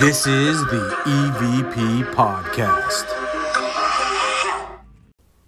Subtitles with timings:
[0.00, 3.06] This is the EVP Podcast.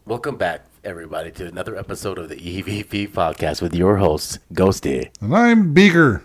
[0.06, 5.10] Welcome back, everybody, to another episode of the EVP podcast with your hosts, Ghosty.
[5.20, 6.22] And I'm Beaker.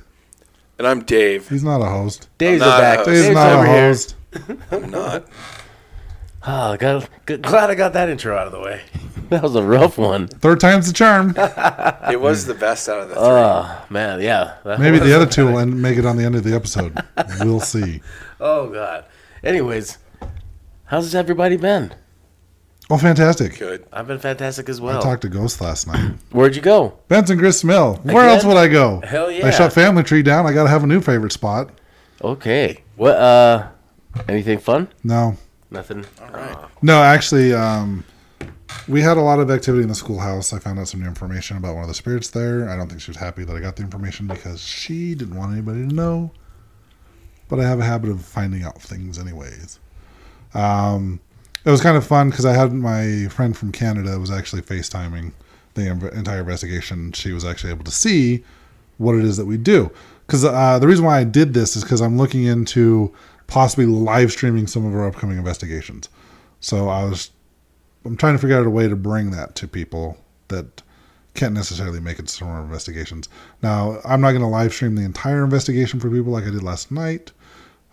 [0.78, 1.50] And I'm Dave.
[1.50, 2.30] He's not a host.
[2.38, 2.94] Dave's I'm not back.
[2.94, 3.08] a host.
[3.10, 4.16] Dave's Dave's not a host.
[4.72, 5.26] I'm not.
[6.48, 8.82] Oh, got, good, glad I got that intro out of the way.
[9.30, 10.28] That was a rough one.
[10.28, 11.34] Third time's the charm.
[12.12, 13.24] It was the best out of the three.
[13.24, 14.58] Oh, man, yeah.
[14.64, 16.54] that Maybe was- the other two will end, make it on the end of the
[16.56, 16.96] episode.
[17.40, 18.02] We'll see.
[18.40, 19.06] Oh, God.
[19.44, 19.98] Anyways,
[20.86, 21.92] how's everybody been?
[22.90, 23.58] Oh, fantastic.
[23.58, 23.88] Good.
[23.92, 25.00] I've been fantastic as well.
[25.00, 26.14] I talked to Ghost last night.
[26.32, 27.00] Where'd you go?
[27.08, 27.96] Benson Grist Mill.
[28.04, 28.36] Where Again?
[28.36, 29.02] else would I go?
[29.04, 29.48] Hell yeah.
[29.48, 30.46] I shut Family Tree down.
[30.46, 31.72] I got to have a new favorite spot.
[32.22, 32.84] Okay.
[32.98, 33.70] What, uh,
[34.30, 34.90] anything fun?
[35.04, 35.38] No.
[35.76, 36.06] Nothing?
[36.22, 36.58] All right.
[36.82, 38.06] No, actually, um,
[38.88, 40.54] we had a lot of activity in the schoolhouse.
[40.54, 42.70] I found out some new information about one of the spirits there.
[42.70, 45.52] I don't think she was happy that I got the information because she didn't want
[45.52, 46.32] anybody to know.
[47.50, 49.80] But I have a habit of finding out things, anyways.
[50.54, 51.20] Um,
[51.66, 55.34] it was kind of fun because I had my friend from Canada was actually FaceTiming
[55.74, 57.12] the inv- entire investigation.
[57.12, 58.46] She was actually able to see
[58.98, 59.92] what it is that we do.
[60.26, 63.14] Because uh, the reason why I did this is because I'm looking into
[63.48, 66.10] possibly live streaming some of our upcoming investigations.
[66.60, 67.32] So I was,
[68.04, 70.18] I'm trying to figure out a way to bring that to people
[70.48, 70.82] that
[71.34, 73.30] can't necessarily make it to some of our investigations.
[73.62, 76.64] Now, I'm not going to live stream the entire investigation for people like I did
[76.64, 77.32] last night,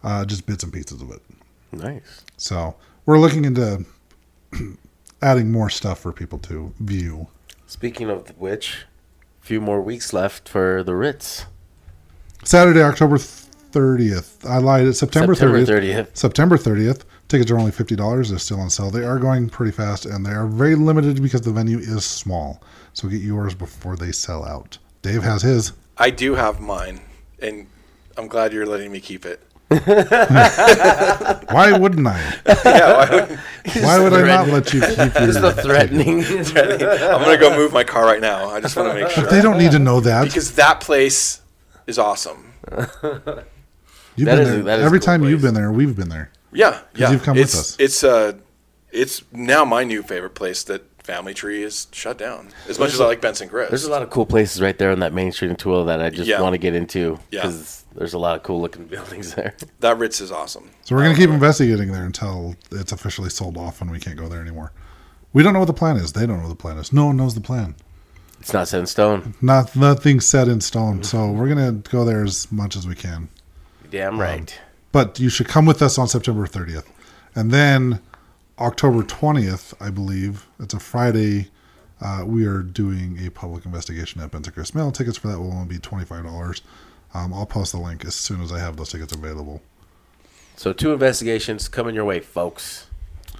[0.04, 1.20] uh, just bits and pieces of it.
[1.72, 2.24] Nice.
[2.36, 3.84] So we're looking into
[5.22, 7.28] adding more stuff for people to view.
[7.66, 8.86] Speaking of which,
[9.42, 11.46] a few more weeks left for the Ritz.
[12.44, 13.18] Saturday, October
[13.72, 14.48] 30th.
[14.48, 14.86] I lied.
[14.86, 15.82] It's September, September 30th.
[16.06, 16.16] 30th.
[16.16, 17.02] September 30th.
[17.28, 18.28] Tickets are only $50.
[18.28, 18.90] They're still on sale.
[18.90, 22.62] They are going pretty fast and they are very limited because the venue is small.
[22.92, 24.76] So get yours before they sell out.
[25.00, 25.72] Dave has his.
[25.96, 27.00] I do have mine,
[27.40, 27.66] and
[28.16, 29.40] I'm glad you're letting me keep it.
[31.50, 32.34] Why wouldn't I?
[32.64, 33.38] Yeah, why would-
[33.82, 35.62] Why would I not let you keep Just the your.
[35.62, 36.22] threatening.
[36.24, 38.50] I'm gonna go move my car right now.
[38.50, 40.24] I just want to make sure But They don't need to know that.
[40.24, 41.40] because that place
[41.86, 42.52] is awesome.
[44.16, 44.62] You've That been is- there.
[44.64, 46.30] that is Every cool with you've been there, we've been there.
[46.52, 47.10] Yeah, yeah.
[47.10, 47.76] you've come with us.
[47.80, 48.34] It's uh,
[48.90, 52.50] it's now my new favorite place that Family Tree is shut down.
[52.68, 53.70] As much as I like Benson Grist.
[53.70, 56.00] There's a lot of cool places right there on that main street in Tooele that
[56.02, 56.40] I just Yeah.
[56.40, 57.40] want to get into Yeah.
[57.42, 59.54] because there's a lot of cool looking buildings there.
[59.80, 60.70] that Ritz is awesome.
[60.84, 64.16] So we're going to keep investigating there until it's officially sold off and we can't
[64.16, 64.72] go there anymore.
[65.32, 66.12] We don't know what the plan is.
[66.12, 66.92] They don't know what the plan is.
[66.92, 67.74] No one knows the plan.
[68.38, 69.34] It's not set in stone.
[69.40, 71.02] Not nothing's set in stone.
[71.02, 73.28] So we're gonna go there as much as we can.
[73.92, 74.58] Damn right.
[74.90, 76.86] But you should come with us on September 30th,
[77.34, 78.00] and then
[78.58, 81.48] October 20th, I believe it's a Friday.
[82.00, 84.90] Uh, we are doing a public investigation at Benson Grist Mill.
[84.90, 86.62] Tickets for that will only be twenty five dollars.
[87.14, 89.62] Um, I'll post the link as soon as I have those tickets available.
[90.56, 92.86] So two investigations coming your way, folks.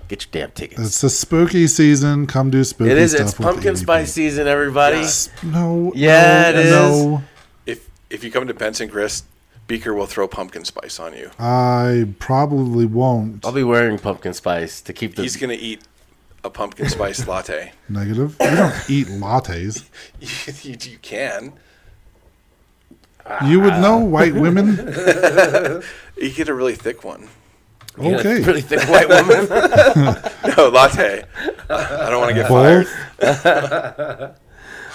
[0.06, 0.80] Get your damn tickets.
[0.80, 2.26] It's the spooky season.
[2.28, 3.12] Come do spooky it is.
[3.12, 3.22] stuff.
[3.22, 5.04] It's with the pumpkin spice season, everybody.
[5.42, 5.92] No.
[5.96, 6.70] Yeah, no, it is.
[6.70, 7.22] No.
[7.66, 9.24] If if you come to Benson Grist,
[9.66, 11.30] Beaker will throw pumpkin spice on you.
[11.38, 13.44] I probably won't.
[13.46, 15.22] I'll be wearing pumpkin spice to keep the.
[15.22, 15.82] He's gonna eat
[16.44, 17.72] a pumpkin spice latte.
[17.88, 18.36] Negative.
[18.40, 19.84] You don't eat lattes.
[20.64, 21.52] you, you can.
[23.46, 24.76] You would know, white women.
[26.14, 27.28] You get a really thick one.
[28.00, 28.42] You got a Okay.
[28.44, 29.46] really thick white woman.
[30.56, 31.24] No latte.
[31.70, 32.88] I don't want to get Both.
[33.18, 34.34] fired.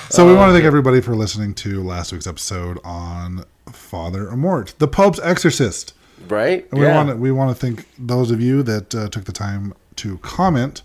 [0.10, 3.44] So we want to thank everybody for listening to last week's episode on
[3.78, 5.94] Father Amorth, the Pope's exorcist.
[6.30, 6.68] right?
[6.72, 6.96] And we Yeah.
[6.96, 10.18] want to we want to thank those of you that uh, took the time to
[10.20, 10.82] comment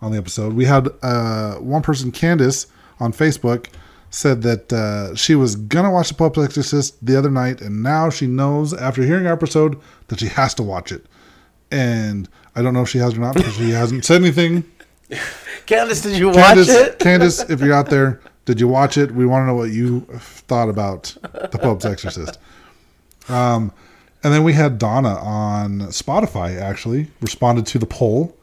[0.00, 0.52] on the episode.
[0.54, 2.66] We had uh, one person, Candace,
[3.00, 3.66] on Facebook,
[4.10, 8.08] said that uh, she was gonna watch the Pope's exorcist the other night, and now
[8.10, 11.04] she knows after hearing our episode that she has to watch it.
[11.70, 14.64] And I don't know if she has or not because she hasn't said anything.
[15.66, 16.98] Candace, did you watch it?
[17.00, 19.10] Candace, if you're out there, did you watch it?
[19.10, 22.38] We want to know what you thought about the Pope's Exorcist.
[23.28, 23.72] Um,
[24.24, 26.58] and then we had Donna on Spotify.
[26.60, 28.34] Actually, responded to the poll.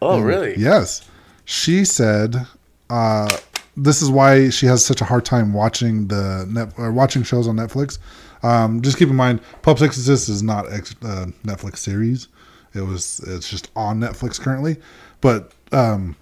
[0.00, 0.56] Oh, really?
[0.56, 1.08] Yes,
[1.44, 2.46] she said
[2.88, 3.28] uh,
[3.76, 7.46] this is why she has such a hard time watching the net or watching shows
[7.46, 7.98] on Netflix.
[8.42, 12.28] Um, just keep in mind, Pope's Exorcist is not ex- uh, Netflix series.
[12.74, 14.76] It was it's just on Netflix currently,
[15.20, 16.16] but um,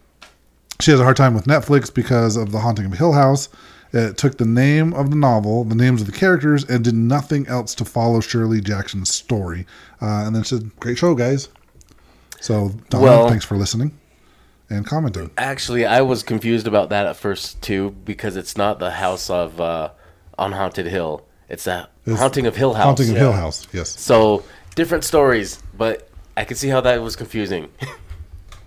[0.81, 3.49] she has a hard time with Netflix because of The Haunting of Hill House.
[3.93, 7.47] It took the name of the novel, the names of the characters, and did nothing
[7.47, 9.67] else to follow Shirley Jackson's story.
[10.03, 11.49] Uh, and then she said, "Great show, guys."
[12.41, 13.93] So, Donna, Well- thanks for listening
[14.69, 15.31] and commenting.
[15.39, 19.61] Actually, I was confused about that at first too because it's not the house of
[19.61, 19.91] uh,
[20.37, 21.25] on Haunted Hill.
[21.49, 22.85] It's the It's Haunting of Hill House.
[22.85, 23.21] Haunting of Yeah.
[23.21, 23.99] Hill House, yes.
[23.99, 24.43] So
[24.75, 27.69] different stories, but I could see how that was confusing.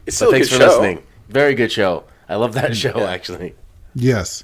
[0.07, 0.69] It's So still a thanks good for show.
[0.81, 1.03] listening.
[1.29, 2.03] Very good show.
[2.27, 3.09] I love that show Yeah.
[3.09, 3.55] actually.
[3.95, 4.43] Yes.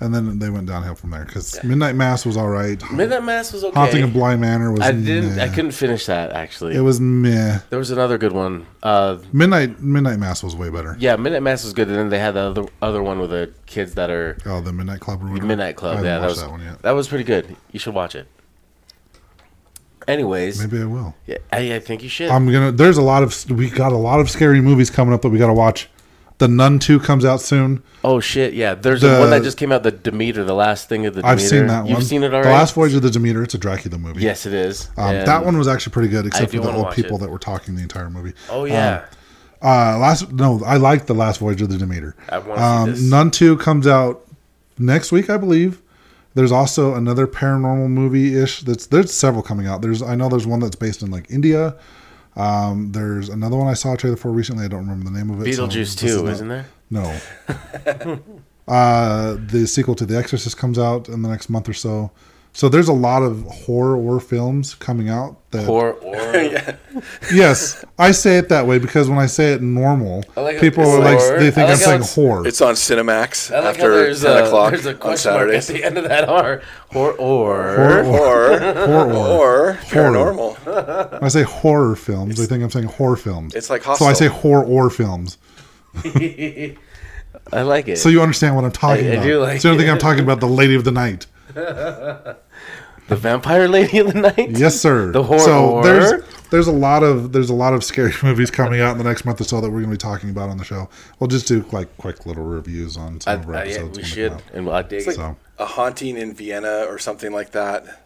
[0.00, 2.82] And then they went downhill from there because Midnight Mass was all right.
[2.90, 3.74] Midnight Mass was okay.
[3.78, 4.80] Haunting of Bly Manor was.
[4.80, 5.38] I didn't.
[5.38, 6.74] I couldn't finish that actually.
[6.74, 7.60] It was meh.
[7.70, 8.66] there was another good one.
[8.82, 10.96] Uh, Midnight Midnight Mass was way better.
[10.98, 13.52] yeah, Midnight Mass was good, and then they had the other other one with the
[13.66, 15.46] kids that are Oh, the Midnight Club or whatever.
[15.46, 16.04] Midnight Club.
[16.04, 17.56] Yeah, that was that that was pretty good.
[17.70, 18.26] You should watch it.
[20.06, 21.14] Anyways, Maybe I will.
[21.26, 22.28] yeah, I, I think you should.
[22.30, 22.72] I'm gonna.
[22.72, 23.50] There's a lot of.
[23.50, 25.88] We got a lot of scary movies coming up that we got to watch.
[26.38, 27.82] The Nun Two comes out soon.
[28.02, 28.74] oh shit, yeah.
[28.74, 29.82] There's The- a one that just came out.
[29.84, 31.32] The Demeter, the last thing of the Demeter.
[31.32, 31.90] I've seen that one.
[31.92, 32.48] You've seen it already.
[32.48, 33.42] The Last Voyage of the Demeter.
[33.44, 34.20] It's a Dracula movie.
[34.22, 34.88] Yes, it is.
[34.96, 37.20] Um, that one was actually pretty good, except for the old people it.
[37.20, 38.32] that were talking the entire movie.
[38.50, 39.04] Oh yeah.
[39.62, 42.14] Uh, last no, I like the Last Voyage of the Demeter.
[42.28, 43.02] I wanna see Um, this.
[43.02, 44.22] Nun Two comes out
[44.78, 45.80] next week, I believe.
[46.34, 48.60] There's also another paranormal movie ish.
[48.62, 49.82] That's there's several coming out.
[49.82, 51.76] There's I know there's one that's based in like India.
[52.36, 54.64] Um, there's another one I saw a trailer for recently.
[54.64, 55.54] I don't remember the name of it.
[55.54, 56.66] so Beetlejuice this is too, not- isn't there?
[56.90, 57.20] No.
[58.68, 62.10] uh, the sequel to The Exorcist comes out in the next month or so.
[62.56, 66.36] So there's a lot of horror or films coming out that Or or
[67.32, 71.00] yes, I say it that way because when I say it normal, like people are
[71.00, 71.40] like horror.
[71.40, 72.46] they think I I'm like saying horror.
[72.46, 75.50] It's on Cinemax I like after there's 10 a, o'clock there's a on question mark
[75.52, 76.62] at the end of that R.
[76.94, 78.04] Or or, Horror.
[78.04, 79.12] Or, horror.
[79.12, 81.10] or paranormal.
[81.14, 83.56] When I say horror films, they think I'm saying horror films.
[83.56, 85.38] It's like so I say horror or films.
[87.52, 87.98] I like it.
[87.98, 89.22] So you understand what I'm talking I- I about.
[89.24, 89.90] do like so you don't think.
[89.92, 91.26] I'm talking about the Lady of the Night?
[93.08, 94.50] The Vampire Lady of the Night.
[94.50, 95.12] Yes, sir.
[95.12, 95.38] The horror.
[95.40, 98.98] So there's there's a lot of there's a lot of scary movies coming out in
[98.98, 100.88] the next month or so that we're going to be talking about on the show.
[101.18, 103.96] We'll just do like quick little reviews on I, some of our I- yeah, episodes.
[103.96, 104.54] we when should, come out.
[104.54, 105.08] and I dig It's it.
[105.10, 105.36] like So.
[105.58, 108.02] a haunting in Vienna or something like that.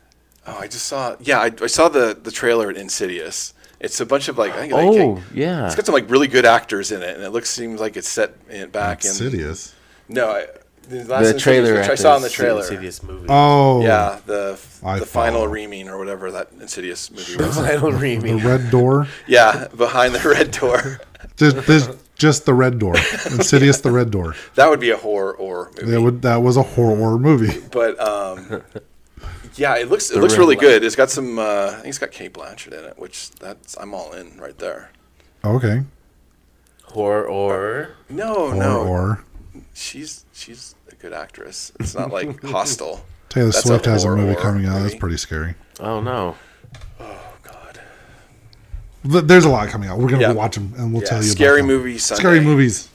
[0.47, 1.15] Oh, I just saw.
[1.21, 3.55] Yeah, I, I saw the the trailer at Insidious.
[3.81, 4.53] It's a bunch of like.
[4.55, 5.67] I think, like, Oh yeah.
[5.67, 8.09] It's got some like really good actors in it, and it looks seems like it's
[8.09, 9.11] set in, back in.
[9.11, 9.75] Insidious.
[10.09, 10.47] No, I,
[10.89, 12.61] the, last the trailer which I saw in the the trailer.
[12.61, 13.27] Insidious movie.
[13.29, 15.47] Oh, Yeah, the I the final follow.
[15.53, 17.57] reaming or whatever that Insidious movie The was.
[17.57, 19.07] final the red door.
[19.27, 21.01] Yeah, behind the red door.
[21.37, 22.95] Just, this, just the red door.
[22.97, 24.35] Insidious, the red door.
[24.55, 25.91] That would be a horror or movie.
[25.93, 27.61] That would that was a horror movie.
[27.71, 28.63] But um,
[29.55, 30.61] yeah, it looks it The looks really light.
[30.61, 30.85] good.
[30.85, 31.39] It's got some.
[31.39, 34.57] Uh, I think it's got Cate Blanchett in it, which that's I'm all in right
[34.59, 34.91] there.
[35.45, 35.83] Okay.
[36.85, 39.25] Horror or No, Or no, or
[39.75, 41.73] she's she's a good actress.
[41.81, 43.05] It's not like Hostel.
[43.29, 44.81] Taylor That's a Swift has a horror movie horror coming out.
[44.83, 45.55] That's pretty scary.
[45.81, 46.37] oh no.
[47.01, 47.81] Oh God.
[49.11, 49.99] Th- There's a lot coming out.
[49.99, 50.33] We're gonna Yeah.
[50.33, 51.29] watch them and we'll Yeah, tell you.
[51.29, 51.77] scary about them.
[51.77, 52.21] movie Sunday.
[52.23, 52.89] Scary movies.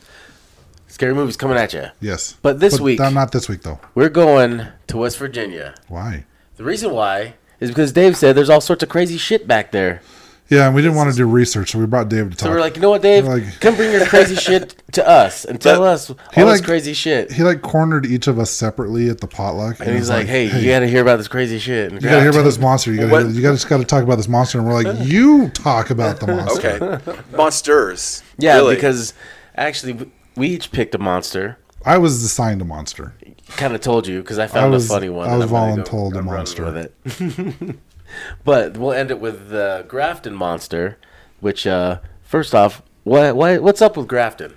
[0.87, 1.85] Scary movies coming at you.
[2.01, 2.35] Yes.
[2.41, 3.79] But this week- not, not this week though.
[3.95, 5.75] We're going to West Virginia.
[5.87, 6.25] Why?
[6.57, 10.01] The reason why is because Dave said there's all sorts of crazy shit back there.
[10.49, 12.39] Yeah, and we didn't want to do research, so we brought Dave to talk.
[12.47, 13.25] So we're like, you know what, Dave?
[13.25, 16.59] We're like- Come bring your crazy shit to us and tell us all He this
[16.59, 17.31] like- crazy shit.
[17.31, 20.69] he like cornered each of us separately at the potluck, And he's like, hey, you
[20.69, 21.91] got to hear about this crazy shit.
[21.91, 22.91] And You gotta hear about this monster.
[22.91, 25.89] You gotta, you gotta just gotta talk about this monster, and we're like, you talk
[25.89, 26.93] about the monster.
[26.95, 28.21] Okay, monsters.
[28.37, 28.75] Yeah, Really.
[28.75, 29.13] because
[29.55, 31.57] actually, we each picked a monster.
[31.85, 33.13] I was assigned a monster.
[33.57, 35.29] Kind of told you because I found was- a funny one.
[35.29, 36.65] I was I'm gonna voluntold a I'm running monster.
[36.65, 37.75] with it.
[38.43, 40.97] but we'll end it with the Grafton monster,
[41.39, 44.53] which uh, first off, what, what what's up with Grafton?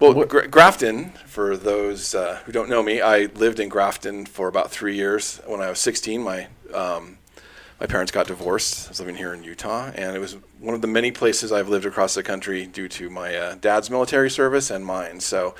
[0.00, 4.46] Well, Gra- Grafton, for those uh, who don't know me, I lived in Grafton for
[4.48, 5.40] about three years.
[5.44, 7.18] When I was 16, my um,
[7.80, 8.86] my parents got divorced.
[8.86, 11.68] I was living here in Utah, and it was one of the many places I've
[11.68, 15.20] lived across the country due to my uh, dad's military service and mine.
[15.20, 15.54] So,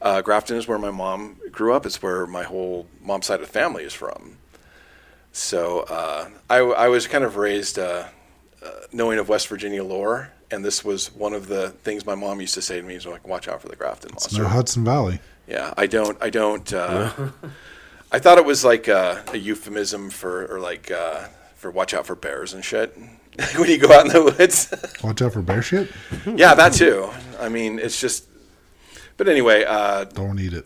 [0.00, 1.86] uh, Grafton is where my mom grew up.
[1.86, 4.38] It's where my whole mom's side of the family is from.
[5.32, 8.04] So, uh, I, I was kind of raised uh,
[8.64, 12.40] uh, knowing of West Virginia lore, and this was one of the things my mom
[12.40, 14.84] used to say to me: "Is like, watch out for the Grafton monster." No Hudson
[14.84, 15.20] Valley.
[15.46, 16.18] Yeah, I don't.
[16.20, 16.72] I don't.
[16.72, 17.10] Uh,
[18.12, 22.06] I thought it was like uh, a euphemism for, or like uh, for watch out
[22.06, 22.96] for bears and shit.
[23.56, 24.72] when you go out in the woods.
[25.02, 25.90] Watch out for bear shit.
[26.26, 27.10] yeah, that too.
[27.38, 28.26] I mean, it's just.
[29.20, 30.64] But anyway, uh, Don't eat it.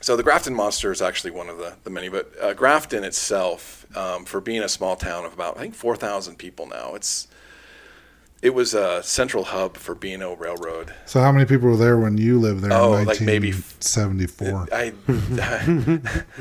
[0.00, 3.84] so the Grafton Monster is actually one of the, the many, but uh, Grafton itself,
[3.94, 7.28] um, for being a small town of about I think four thousand people now, it's
[8.40, 10.94] it was a central hub for B&O Railroad.
[11.04, 14.68] So how many people were there when you lived there Oh, in like maybe 1974?
[14.72, 14.94] I,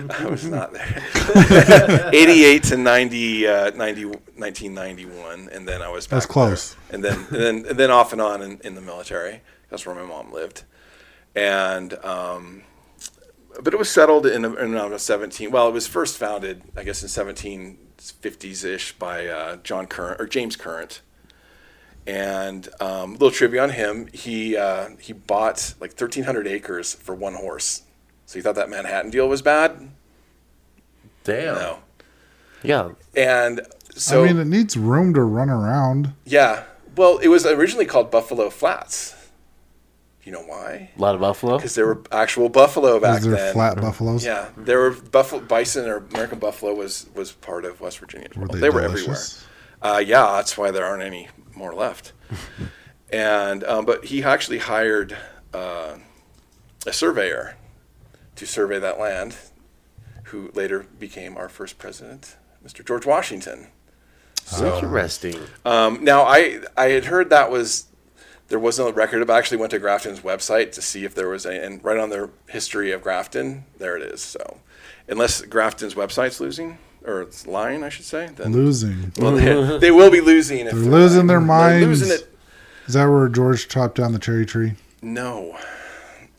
[0.10, 1.04] I was not there.
[2.14, 6.76] 88 to 90, uh, 90, 1991, and then I was back That's close.
[6.90, 6.96] there.
[6.96, 9.42] And then, and then, and then off and on in, in the military.
[9.70, 10.64] That's where my mom lived.
[11.36, 12.64] And, um,
[13.62, 15.52] but it was settled in, in around 17.
[15.52, 20.28] Well, it was first founded, I guess, in 1750s ish by uh, John Current or
[20.28, 21.02] James Current.
[22.08, 27.36] And um, little trivia on him: he uh, he bought like 1,300 acres for one
[27.36, 27.84] horse.
[28.26, 29.90] So you thought that Manhattan deal was bad?
[31.24, 31.56] Damn.
[31.56, 31.80] No.
[32.64, 32.90] Yeah.
[33.16, 33.62] And
[33.96, 36.14] so I mean, it needs room to run around.
[36.26, 36.64] yeah,
[36.96, 39.16] well, it was originally called Buffalo Flats.
[40.24, 40.92] You know why?
[40.96, 41.58] A lot of buffalo.
[41.58, 43.54] Because there were actual buffalo back there then.
[43.54, 44.24] flat buffaloes?
[44.24, 48.28] Yeah, there were buffalo, bison or American buffalo was was part of West Virginia.
[48.30, 48.60] as Were well.
[48.60, 49.18] they, were everywhere.
[49.82, 52.14] Uh, yeah, that's why there aren't any more left.
[53.12, 55.18] and um, but he actually hired
[55.54, 55.96] uh,
[56.86, 57.58] a surveyor
[58.36, 59.36] to survey that land,
[60.26, 62.36] who later became our first president,
[62.66, 62.86] Mr.
[62.86, 63.68] George Washington.
[64.44, 65.40] So Interesting.
[65.66, 67.86] um, now I I had heard that was
[68.52, 69.30] there was no record of.
[69.30, 72.10] I actually went to Grafton's website to see if there was a, and right on
[72.10, 74.22] their history of Grafton, there it is.
[74.22, 74.60] So
[75.08, 79.14] unless Grafton's website's losing or it's lying, I should say, then Losing.
[79.18, 80.68] well, they, they will be losing.
[80.68, 81.88] If They're losing their They're minds.
[82.02, 82.36] losing it.
[82.88, 84.74] Is that where George chopped down the cherry tree?
[85.02, 85.58] No,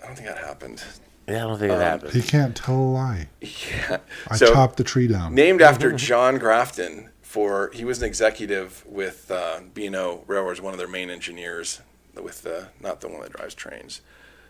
[0.03, 0.85] I don't think that happened.
[1.27, 2.13] Yeah, I don't think it happened.
[2.13, 3.29] He can't tell a lie.
[3.41, 3.99] Yeah.
[4.29, 5.35] I so chopped the tree down.
[5.35, 7.09] named after John Grafton.
[7.23, 11.81] For he was an executive with uh, B&O Railroads, one of their main engineers,
[12.21, 14.01] with the not the one that drives trains.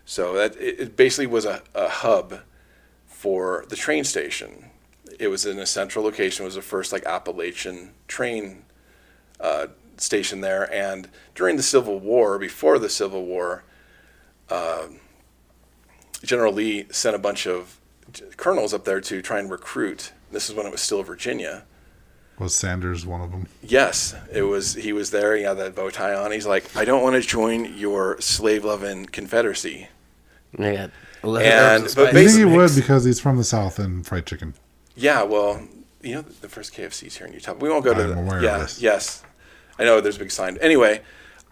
[0.05, 2.41] So that it, basically was a, a hub
[3.05, 4.65] for the train station.
[5.19, 6.43] It was in a central location.
[6.43, 8.63] It was the first like Appalachian train
[9.39, 9.67] uh,
[9.97, 10.71] station there.
[10.73, 13.63] And during the Civil War, before the Civil War,
[14.49, 14.87] uh,
[16.23, 17.79] General Lee sent a bunch of
[18.37, 20.11] colonels up there to try and recruit.
[20.31, 21.63] This is when it was still Virginia.
[22.39, 23.47] Was Sanders one of them?
[23.61, 24.73] Yes, it was.
[24.73, 25.35] He was there.
[25.37, 26.31] He had that bow tie on.
[26.31, 29.87] He's like, I don't want to join your slave-loving Confederacy.
[30.57, 30.87] Yeah.
[30.87, 30.91] And-
[31.23, 34.55] And, but I think he would because he's from the South and fried chicken.
[34.95, 35.65] Yeah, well,
[36.01, 37.53] you know, the first KFC's here in Utah.
[37.53, 38.01] We won't go to.
[38.03, 38.81] I'm the, aware of yeah, this.
[38.81, 39.23] yes,
[39.79, 40.01] I know.
[40.01, 40.57] There's a big sign.
[40.59, 41.01] Anyway,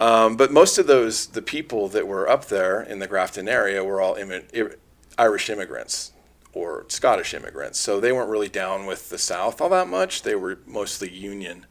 [0.02, 3.82] um, but most of those, the people that were up there in the Grafton area,
[3.84, 4.76] were all immi- i-
[5.18, 6.12] Irish immigrants
[6.54, 7.80] or Scottish immigrants.
[7.80, 10.24] So they weren't really down with the South all that much.
[10.24, 11.66] They were mostly Union.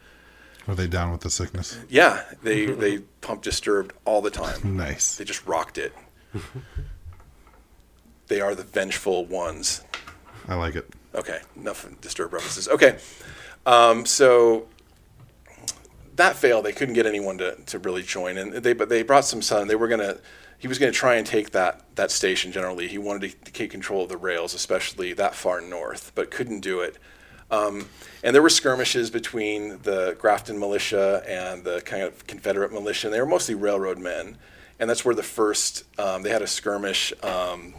[0.68, 1.78] Are they down with the sickness?
[1.88, 4.76] Yeah, they they pumped Disturbed all the time.
[4.76, 5.16] Nice.
[5.16, 5.92] They just rocked it.
[8.28, 9.82] they are the vengeful ones.
[10.48, 10.88] I like it.
[11.14, 12.68] Okay, enough Disturbed references.
[12.68, 12.98] Okay,
[13.66, 14.68] um, so
[16.16, 16.64] that failed.
[16.64, 19.68] They couldn't get anyone to, to really join, and they but they brought some son.
[19.68, 20.18] They were gonna.
[20.60, 22.52] He was going to try and take that that station.
[22.52, 26.60] Generally, he wanted to take control of the rails, especially that far north, but couldn't
[26.60, 26.98] do it.
[27.50, 27.88] Um,
[28.22, 33.08] and there were skirmishes between the Grafton militia and the kind of Confederate militia.
[33.08, 34.36] And they were mostly railroad men,
[34.78, 37.12] and that's where the first um, they had a skirmish.
[37.22, 37.74] Um,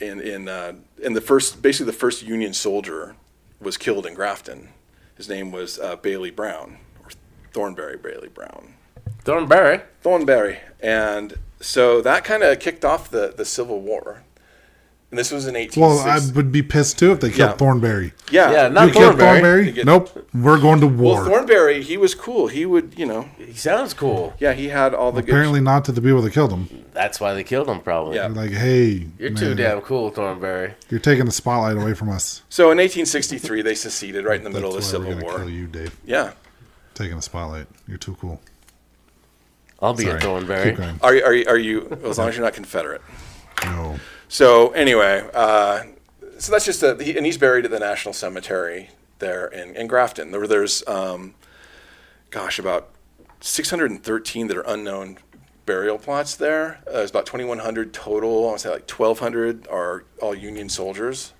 [0.00, 0.72] in in uh,
[1.02, 3.16] in the first basically the first Union soldier
[3.60, 4.68] was killed in Grafton.
[5.16, 7.10] His name was uh, Bailey Brown or
[7.52, 8.74] Thornberry Bailey Brown.
[9.22, 9.80] Thornberry.
[10.02, 14.22] Thornberry, and so that kind of kicked off the the Civil War.
[15.10, 15.80] And this was in 1860.
[15.80, 17.56] Well, I would be pissed too if they killed Yeah.
[17.56, 18.14] Thornberry.
[18.32, 19.40] yeah, Yeah, not you killed Thornberry.
[19.66, 19.70] Thornberry?
[19.72, 20.28] Get- Nope.
[20.34, 21.24] We're going to Well, war.
[21.24, 22.48] Thornberry, he was cool.
[22.48, 24.34] He would, you know, He sounds cool.
[24.40, 26.68] yeah, he had all the Apparently not to the people that killed him.
[26.94, 28.16] That's why they killed him, probably.
[28.16, 28.26] Yeah.
[28.26, 30.74] Like, hey, You're man, too damn cool, Thornberry.
[30.90, 32.42] You're taking the spotlight away from us.
[32.48, 35.24] So in 1863, they seceded right in the middle of the why Civil we're gonna
[35.26, 35.38] War.
[35.38, 35.96] kill you, Dave.
[36.04, 36.32] Yeah.
[36.94, 37.68] Taking the spotlight.
[37.86, 38.40] You're too cool.
[39.84, 40.16] I'll be Sorry.
[40.16, 40.70] a Thornberry.
[40.70, 40.98] Keep going.
[41.02, 43.02] Are you, are you, are you as long as you're not Confederate?
[43.64, 43.98] No.
[44.28, 45.82] So anyway, uh,
[46.38, 48.88] so that's just a, he, and he's buried at the National Cemetery
[49.18, 50.30] there in, in Grafton.
[50.30, 51.34] There, there's, um,
[52.30, 52.88] gosh, about
[53.40, 55.18] 613 that are unknown
[55.66, 56.80] burial plots there.
[56.86, 58.44] Uh, there's about 2,100 total.
[58.44, 61.34] I want to say like 1,200 are all Union soldiers.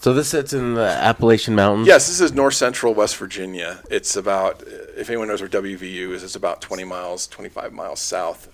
[0.00, 1.86] So this sits in the Appalachian Mountains.
[1.86, 3.82] Yes, this is north central West Virginia.
[3.90, 4.62] It's about,
[4.96, 8.48] if anyone knows where WVU is, it's about 20 miles, 25 miles south.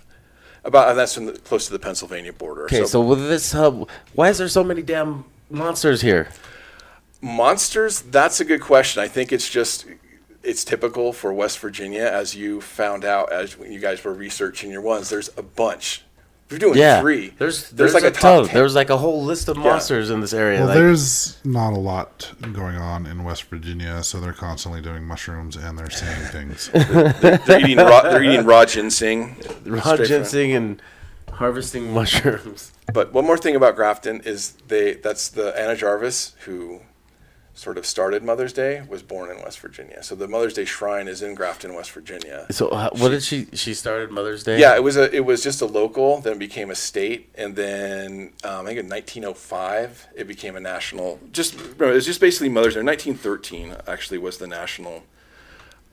[0.65, 2.65] About, and that's the, close to the Pennsylvania border.
[2.65, 6.31] Okay, so with this hub, why is there so many damn monsters here?
[7.21, 8.03] Monsters?
[8.03, 9.01] That's a good question.
[9.01, 9.87] I think it's just
[10.43, 14.73] it's typical for West Virginia, as you found out as when you guys were researching
[14.73, 15.11] your ones.
[15.11, 16.03] There's a bunch.
[16.51, 17.31] We're doing Yeah, three.
[17.39, 18.45] There's there's, like a, a top ton.
[18.47, 18.55] 10.
[18.55, 20.59] There's like a whole list of monsters in this area.
[20.61, 25.05] Well, like, there's not a lot going on in West Virginia, so they're constantly doing
[25.05, 26.71] mushrooms and they're seeing things.
[26.71, 29.37] they're eating raw, they're eating raw ginseng.
[29.65, 30.83] raw straight from- ginseng and
[31.33, 32.73] harvesting mushrooms.
[32.93, 36.81] But one more thing about Grafton is they that's the Anna Jarvis who
[37.57, 40.03] sort of started Mother's Day was born in West Virginia.
[40.03, 42.47] So the Mother's Day Shrine is in Grafton, West Virginia.
[42.51, 43.47] So uh, what did she?
[43.55, 44.61] She started Mother's Day.
[44.61, 47.57] Yeah, it was a it was just a local, then it became a state, and
[47.57, 51.19] then um, I think in 1905 it became a national.
[51.33, 52.83] Just remember, it was just basically Mother's Day.
[52.83, 55.05] 1913 actually was the national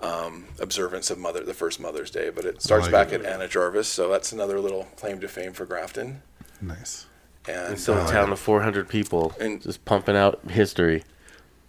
[0.02, 3.22] um, observance of Mother the first Mother's Day, but it starts like back it.
[3.22, 6.22] at Anna Jarvis, so that's another little claim to fame for Grafton.
[6.62, 7.06] Nice.
[7.48, 11.04] And It's still a uh, town of 400 people, And- just pumping out history.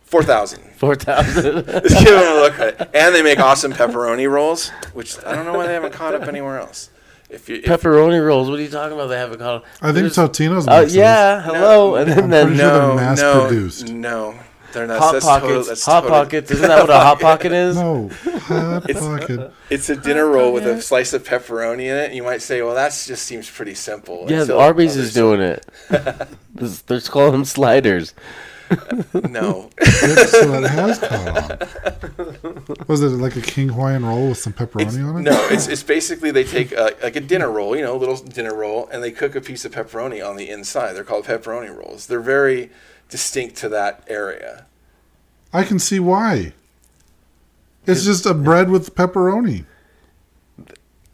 [0.04, 0.62] 4,000.
[0.76, 1.42] 4,000.
[1.66, 2.58] Just give them a look.
[2.58, 2.90] At it.
[2.94, 6.22] And they make awesome pepperoni rolls, which I don't know why they haven't caught up
[6.28, 6.90] anywhere else.
[7.30, 8.48] If you if, Pepperoni rolls.
[8.48, 9.08] What are you talking about?
[9.08, 9.64] They haven't caught up.
[9.82, 10.68] I think There's- Totino's.
[10.68, 10.96] Oh makes those.
[10.96, 13.88] yeah, hello, and then, I'm then pretty sure no, they're mass no, produced.
[13.88, 14.38] no,
[14.72, 14.98] they're not.
[15.00, 15.48] hot that's pockets.
[15.48, 16.50] total- that's hot total- pockets.
[16.52, 17.76] Isn't that what a hot pocket is?
[17.76, 19.52] No, hot pocket.
[19.70, 22.12] It's a dinner roll with a slice of pepperoni in it.
[22.12, 24.26] You might say, well, that just seems pretty simple.
[24.28, 25.66] Yeah, until Arby's is doing it.
[26.86, 28.14] They're calling them sliders.
[29.28, 31.62] No, Good, so it has caught
[32.44, 32.76] on.
[32.86, 35.22] Was it like a King Hawaiian roll with some pepperoni on it?
[35.22, 35.48] no.
[35.50, 38.54] It's it's basically they take a, like a dinner roll, you know, a little dinner
[38.54, 40.94] roll, and they cook a piece of pepperoni on the inside.
[40.94, 42.06] They're called pepperoni rolls.
[42.06, 42.70] They're very
[43.08, 44.66] distinct to that area.
[45.52, 46.52] I can see why.
[47.86, 49.66] It's just a bread with pepperoni.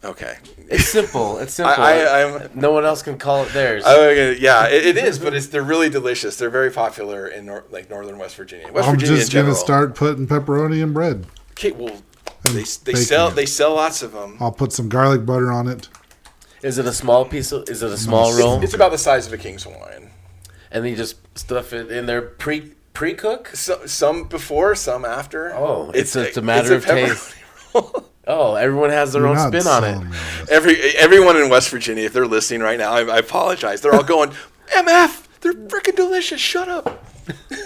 [0.02, 0.38] Okay,
[0.68, 1.38] It's simple.
[1.38, 1.74] It's simple.
[1.82, 3.82] I, I I'm no one else can call it theirs.
[3.86, 6.36] Oh, yeah, it, it is, but it's they're really delicious.
[6.36, 8.72] They're very popular in nor- like northern West Virginia.
[8.72, 11.26] West I'm Virginia just in gonna start putting pepperoni in bread.
[11.52, 12.00] Okay, well,
[12.44, 13.34] they, they sell it.
[13.34, 14.38] they sell lots of them.
[14.40, 15.90] I'll put some garlic butter on it.
[16.62, 17.68] is it a small piece of?
[17.68, 18.62] Is it a small It's- roll?
[18.62, 20.10] It's about the size of a King's Hawaiian.
[20.70, 23.48] and then you just stuff it in there pre pre cook.
[23.48, 25.54] So, some before, some after.
[25.54, 27.34] Oh, it's a- it's a matter of taste.
[28.26, 29.96] Oh, everyone has their You're own spin on it.
[29.96, 30.04] Oh,
[30.40, 30.50] this.
[30.50, 33.80] Every everyone in West Virginia, if they're listening right now, I, I apologize.
[33.80, 34.30] They're all going,
[34.74, 36.40] "MF, they're freaking delicious.
[36.40, 37.04] Shut up."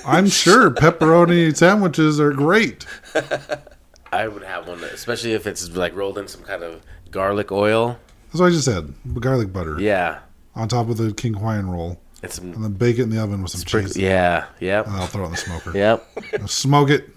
[0.06, 2.87] I'm sure pepperoni sandwiches are great.
[4.12, 7.99] I would have one, especially if it's like rolled in some kind of garlic oil.
[8.28, 8.92] That's what I just said.
[9.20, 10.20] Garlic butter Yeah,
[10.54, 12.52] on top of the King Hawaiian roll, and some.
[12.52, 13.96] and then bake it in the oven with some cheese.
[13.96, 14.46] Yeah.
[14.61, 14.87] Yep.
[14.87, 15.76] And I'll throw it in the smoker.
[15.76, 16.06] Yep.
[16.46, 17.08] Smoke it.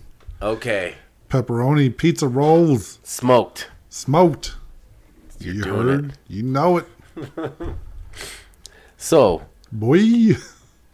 [0.42, 0.96] Okay.
[1.30, 3.00] Pepperoni pizza rolls.
[3.04, 3.70] Smoked.
[3.90, 4.56] Smoked.
[5.40, 6.18] you doing heard?
[6.28, 6.86] You know it.
[8.98, 10.36] So Boy.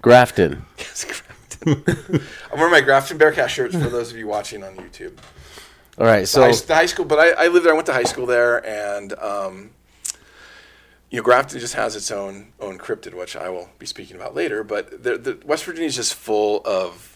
[0.01, 0.65] Grafton.
[1.65, 1.81] I'm
[2.53, 5.17] wearing my Grafton Bearcat shirts for those of you watching on YouTube.
[5.97, 6.27] All right.
[6.27, 7.71] so the, So high, the high school, but I, I lived there.
[7.71, 9.69] I went to high school there, and um,
[11.09, 14.35] you know, Grafton just has its own own cryptid, which I will be speaking about
[14.35, 14.63] later.
[14.63, 17.12] But the, the West Virginia is just full of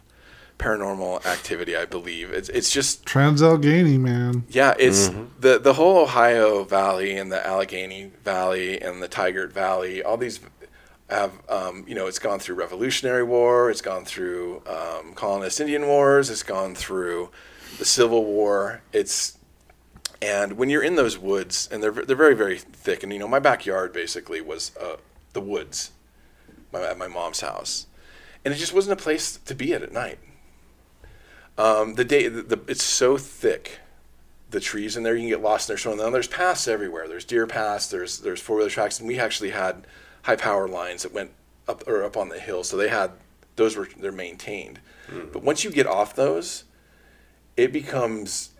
[0.57, 1.75] paranormal activity.
[1.75, 4.45] I believe it's it's just Trans-Allegheny, man.
[4.49, 10.03] yeah, it's the the whole Ohio Valley and the Allegheny Valley and the Tygart Valley.
[10.03, 10.39] All these
[11.09, 15.87] have um, you know it's gone through Revolutionary War, it's gone through um, colonist Indian
[15.87, 17.29] wars, it's gone through
[17.77, 18.81] the Civil War.
[18.91, 19.37] It's
[20.21, 23.27] and when you're in those woods and they're they're very very thick, and you know
[23.27, 24.97] my backyard basically was uh,
[25.33, 25.91] the woods,
[26.73, 27.87] my, at my mom's house,
[28.43, 30.19] and it just wasn't a place to be at at night.
[31.57, 33.79] Um, the day the, the, it's so thick
[34.49, 35.15] the trees in there.
[35.15, 35.77] You can get lost in there.
[35.77, 37.07] So now there's paths everywhere.
[37.07, 37.87] There's deer paths.
[37.87, 39.85] There's there's four wheeler tracks, and we actually had
[40.23, 41.31] high power lines that went
[41.67, 42.63] up or up on the hill.
[42.63, 43.11] So they had
[43.55, 44.79] those were they're maintained.
[45.31, 46.65] But once you get off those,
[47.55, 48.51] it becomes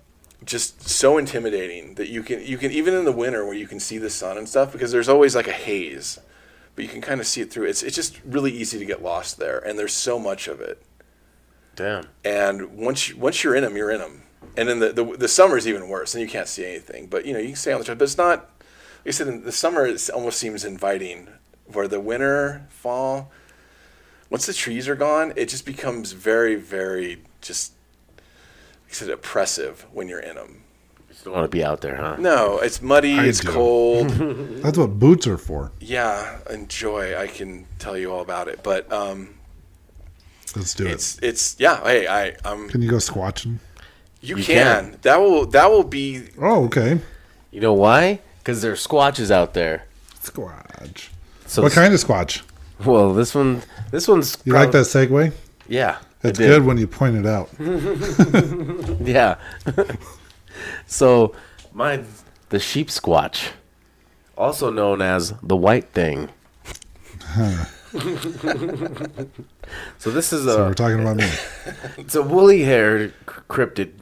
[0.46, 3.80] just so intimidating that you can you can even in the winter where you can
[3.80, 6.20] see the sun and stuff because there's always like a haze,
[6.76, 7.68] but you can kind of see it through.
[7.68, 10.82] It's it's just really easy to get lost there, and there's so much of it
[11.78, 12.08] damn.
[12.26, 14.24] and once you, once you're in them, you're in them.
[14.58, 17.08] And then the, the the summer is even worse, and you can't see anything.
[17.08, 18.50] But you know you can stay on the trail, but it's not.
[19.06, 21.30] Like I said, in the summer it almost seems inviting.
[21.72, 23.30] Where the winter, fall,
[24.30, 27.74] once the trees are gone, it just becomes very, very just.
[28.16, 30.64] Like I said, oppressive when you're in them.
[31.10, 32.16] You don't want to be out there, huh?
[32.18, 33.50] No, it's muddy, I it's do.
[33.50, 34.10] cold.
[34.64, 35.72] That's what boots are for.
[35.82, 37.18] yeah, enjoy.
[37.18, 39.36] I can tell you all about it, but um,
[40.58, 40.92] Let's do it.
[40.94, 41.82] it's it's yeah.
[41.84, 43.60] Hey, I I'm Can you go squatching?
[44.22, 44.92] you, You can.
[44.92, 44.98] can.
[45.04, 47.00] That will that will be Oh, okay.
[47.52, 48.20] You know why?
[48.40, 49.86] Because there's squatches out there.
[50.24, 51.10] Squatch.
[51.46, 52.42] So What kind of squatch?
[52.86, 54.38] Well, this one, this one's.
[54.46, 55.32] You like that segue?
[55.68, 55.98] Yeah.
[56.24, 57.50] It's good when you point it out.
[59.08, 59.36] Yeah.
[60.88, 61.34] so,
[61.74, 62.04] my
[62.50, 63.50] the sheep squatch,
[64.38, 66.30] also known as the white thing.
[69.98, 71.30] so this is So a we're talking about me.
[71.98, 73.94] it's a woolly haired cryptid.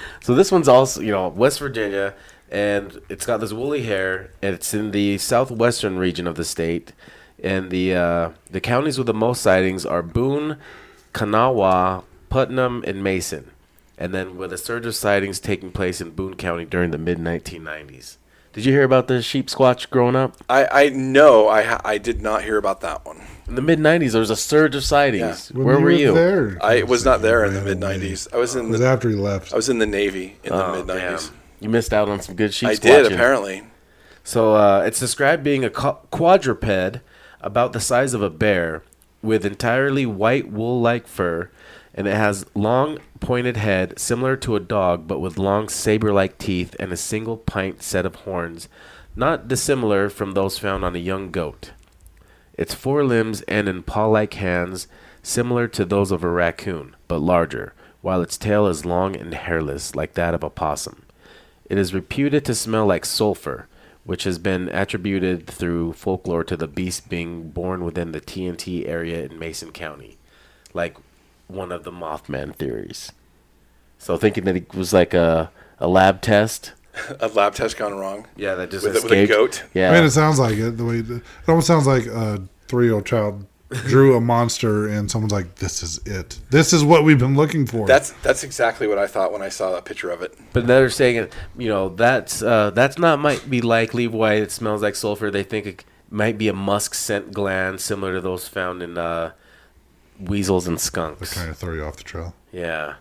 [0.20, 2.14] so this one's also you know West Virginia,
[2.50, 6.92] and it's got this woolly hair, and it's in the southwestern region of the state,
[7.40, 10.56] and the uh, the counties with the most sightings are Boone,
[11.12, 13.52] Kanawha, Putnam, and Mason,
[13.96, 17.18] and then with a surge of sightings taking place in Boone County during the mid
[17.18, 18.16] 1990s.
[18.52, 20.36] Did you hear about the sheep squatch growing up?
[20.48, 23.22] I, I know I I did not hear about that one.
[23.48, 25.50] In the mid 90s, there was a surge of sightings.
[25.52, 26.14] When Where were you?
[26.14, 28.32] There, I was not there in the mid '90s.
[28.32, 29.52] I was in It was the after he left.
[29.52, 31.30] I was in the Navy in the Oh, mid '90s.
[31.60, 33.64] You missed out on some good sheep I did apparently.
[34.24, 37.00] So uh, it's described being a quadruped
[37.40, 38.82] about the size of a bear
[39.22, 41.50] with entirely white wool-like fur,
[41.94, 46.74] and it has long pointed head similar to a dog, but with long saber-like teeth
[46.80, 48.68] and a single pint set of horns,
[49.14, 51.72] not dissimilar from those found on a young goat.
[52.54, 54.86] Its four limbs end in paw-like hands,
[55.22, 59.94] similar to those of a raccoon, but larger, while its tail is long and hairless,
[59.94, 61.02] like that of a possum.
[61.70, 63.68] It is reputed to smell like sulfur,
[64.04, 69.24] which has been attributed through folklore to the beast being born within the TNT area
[69.24, 70.18] in Mason County,
[70.74, 70.96] like
[71.52, 73.12] one of the Mothman theories.
[73.98, 76.72] So thinking that it was like a, a lab test.
[77.20, 78.26] A lab test gone wrong.
[78.36, 79.62] Yeah, that just With a- with a goat?
[79.72, 79.90] Yeah.
[79.90, 80.76] I mean, it sounds like it.
[80.76, 85.54] The way it almost sounds like a three-year-old child drew a monster, and someone's like,
[85.54, 86.38] "This is it.
[86.50, 89.48] This is what we've been looking for." That's that's exactly what I thought when I
[89.48, 90.36] saw that picture of it.
[90.52, 94.82] But they're saying, you know, that's uh, that's not might be likely why it smells
[94.82, 95.30] like sulfur.
[95.30, 99.32] They think it might be a musk scent gland similar to those found in uh,
[100.22, 101.34] weasels and skunks.
[101.34, 102.34] kind of throw you off the trail.
[102.52, 102.94] Yeah.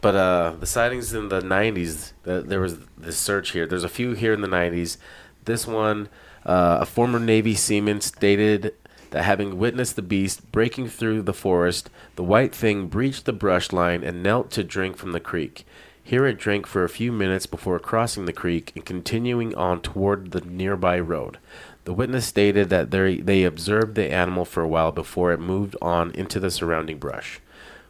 [0.00, 3.66] But uh, the sightings in the 90s, the, there was this search here.
[3.66, 4.96] There's a few here in the 90s.
[5.44, 6.08] This one,
[6.44, 8.74] uh, a former Navy seaman stated
[9.10, 13.72] that having witnessed the beast breaking through the forest, the white thing breached the brush
[13.72, 15.66] line and knelt to drink from the creek.
[16.02, 20.30] Here it drank for a few minutes before crossing the creek and continuing on toward
[20.30, 21.38] the nearby road.
[21.84, 25.76] The witness stated that they, they observed the animal for a while before it moved
[25.80, 27.40] on into the surrounding brush.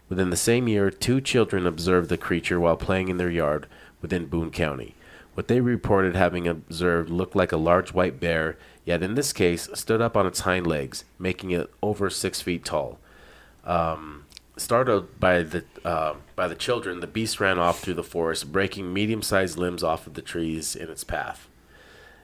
[0.09, 3.67] Within the same year, two children observed the creature while playing in their yard
[4.01, 4.95] within Boone County.
[5.35, 9.69] What they reported having observed looked like a large white bear, yet in this case
[9.75, 12.99] stood up on its hind legs, making it over six feet tall.
[13.65, 14.25] Um,
[14.57, 18.93] startled by the uh, by the children, the beast ran off through the forest, breaking
[18.93, 21.49] medium-sized limbs off of the trees in its path.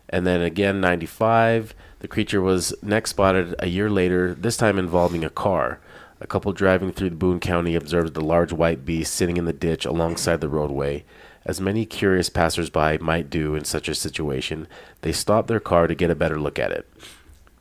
[0.09, 5.25] And then again, 95, the creature was next spotted a year later, this time involving
[5.25, 5.81] a car.
[6.21, 9.85] A couple driving through Boone County observed the large white beast sitting in the ditch
[9.85, 11.05] alongside the roadway.
[11.45, 14.67] As many curious passersby might do in such a situation,
[15.03, 16.89] they stopped their car to get a better look at it.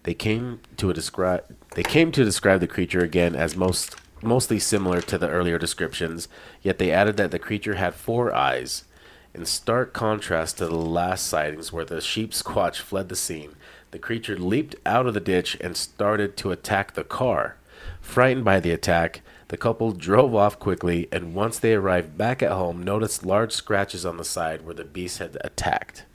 [0.03, 1.43] They came to describe
[1.75, 6.27] they came to describe the creature again as most mostly similar to the earlier descriptions,
[6.61, 8.85] yet they added that the creature had four eyes.
[9.35, 13.57] In stark contrast to the last sightings where the sheep squatch fled the scene,
[13.91, 17.57] the creature leaped out of the ditch and started to attack the car.
[17.99, 22.53] Frightened by the attack, the couple drove off quickly and once they arrived back at
[22.53, 26.05] home noticed large scratches on the side where the beast had attacked.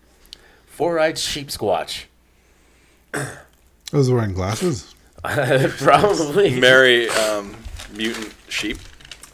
[0.64, 2.04] Four-eyed sheep squatch.
[3.12, 3.36] I
[3.92, 4.94] was wearing glasses.
[5.22, 6.58] Probably.
[6.58, 7.54] Marry um,
[7.92, 8.78] mutant sheep.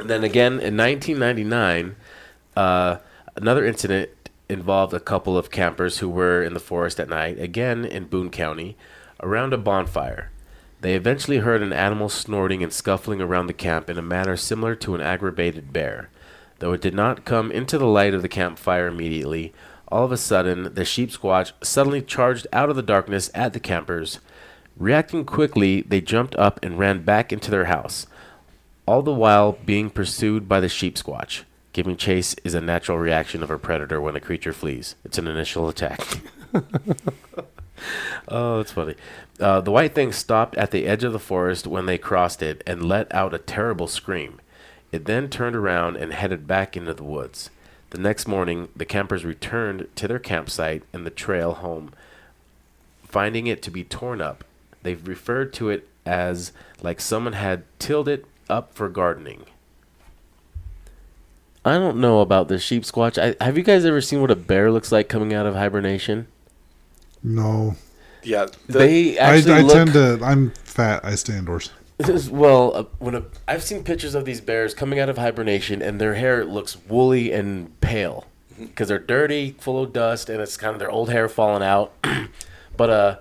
[0.00, 1.94] And then again in 1999,
[2.56, 2.96] uh,
[3.36, 4.10] another incident
[4.48, 8.30] involved a couple of campers who were in the forest at night, again in Boone
[8.30, 8.76] County,
[9.22, 10.30] around a bonfire.
[10.80, 14.74] They eventually heard an animal snorting and scuffling around the camp in a manner similar
[14.76, 16.10] to an aggravated bear.
[16.58, 19.52] Though it did not come into the light of the campfire immediately,
[19.88, 23.60] all of a sudden the sheep squatch suddenly charged out of the darkness at the
[23.60, 24.20] campers.
[24.76, 28.06] Reacting quickly, they jumped up and ran back into their house
[28.86, 31.42] all the while being pursued by the sheep squatch.
[31.76, 34.94] Giving chase is a natural reaction of a predator when a creature flees.
[35.04, 36.00] It's an initial attack.
[38.28, 38.94] oh, that's funny.
[39.38, 42.62] Uh, the white thing stopped at the edge of the forest when they crossed it
[42.66, 44.40] and let out a terrible scream.
[44.90, 47.50] It then turned around and headed back into the woods.
[47.90, 51.92] The next morning, the campers returned to their campsite and the trail home,
[53.04, 54.44] finding it to be torn up.
[54.82, 59.44] They've referred to it as like someone had tilled it up for gardening.
[61.66, 63.18] I don't know about the sheep squatch.
[63.18, 66.28] I, have you guys ever seen what a bear looks like coming out of hibernation?
[67.24, 67.74] No,
[68.22, 69.72] Yeah, the, they I, actually I look.
[69.74, 70.20] tend to.
[70.22, 71.04] I'm fat.
[71.04, 71.70] I stay indoors.
[72.30, 76.00] well, uh, when a, I've seen pictures of these bears coming out of hibernation, and
[76.00, 78.26] their hair looks woolly and pale
[78.58, 81.92] because they're dirty, full of dust, and it's kind of their old hair falling out.
[82.76, 83.16] but uh,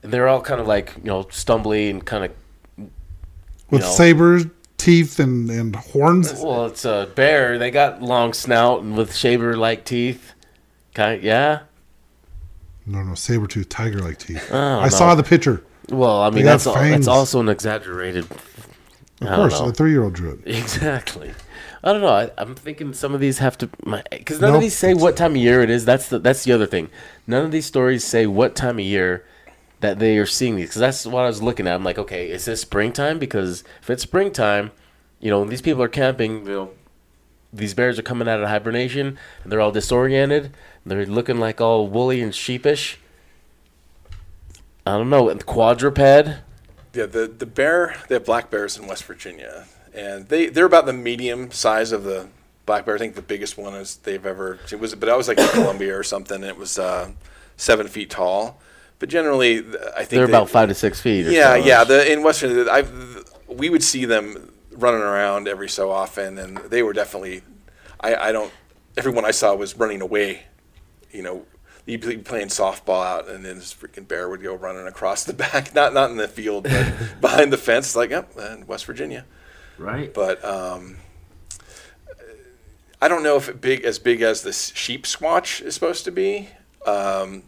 [0.00, 2.88] they're all kind of like you know stumbly and kind of
[3.70, 3.88] With know.
[3.90, 4.46] sabers,
[4.82, 6.32] teeth, and, and horns.
[6.34, 7.58] Well, it's a bear.
[7.58, 10.32] They got long snout and with shaver-like teeth.
[10.94, 11.60] Kind yeah.
[12.84, 14.52] No, no, saber tooth, tiger like teeth.
[14.52, 15.64] I I saw the picture.
[15.88, 18.24] Well, I mean that's al- that's also an exaggerated.
[18.30, 19.68] Of I course, know.
[19.68, 20.40] a three year old drew it.
[20.46, 21.32] Exactly.
[21.84, 22.08] I don't know.
[22.08, 23.66] I, I'm thinking some of these have to
[24.10, 24.56] because none Nope.
[24.56, 25.84] of these say what time of year it is.
[25.84, 26.90] That's the that's the other thing.
[27.26, 29.24] None of these stories say what time of year
[29.82, 31.74] that they are seeing these because that's what I was looking at.
[31.74, 33.18] I'm like, okay, is this springtime?
[33.18, 34.70] Because if it's springtime,
[35.20, 36.46] you know, these people are camping.
[36.46, 36.70] You know,
[37.52, 40.54] these bears are coming out of hibernation and they're all disoriented.
[40.86, 42.98] They're looking like all woolly and sheepish.
[44.86, 45.34] I don't know.
[45.36, 45.98] Quadruped.
[45.98, 50.86] Yeah, the the bear they have black bears in West Virginia, and they they're about
[50.86, 52.28] the medium size of the
[52.66, 52.96] black bear.
[52.96, 55.48] I think the biggest one is they've ever it was, but I was like in
[55.52, 56.42] Columbia or something.
[56.42, 57.12] It was uh,
[57.56, 58.60] seven feet tall,
[59.02, 61.26] but generally I think They're they- about five to six feet.
[61.26, 61.66] Or Yeah, so.
[61.66, 61.82] yeah.
[61.82, 62.84] The in West Virginia, I
[63.52, 67.42] we would see them running around every so often, and they were definitely.
[68.00, 68.52] I I don't.
[68.96, 70.44] Everyone I saw was running away.
[71.10, 71.46] You know,
[71.84, 75.32] you'd be playing softball out, and then this freaking bear would go running across the
[75.44, 77.86] back, not not in the field, but behind the fence.
[77.88, 79.24] It's like, yep, in West Virginia.
[79.78, 80.14] Right.
[80.14, 80.98] But um,
[83.00, 86.12] I don't know if it big as big as the sheep squatch is supposed to
[86.12, 86.48] be.
[86.86, 87.42] Um,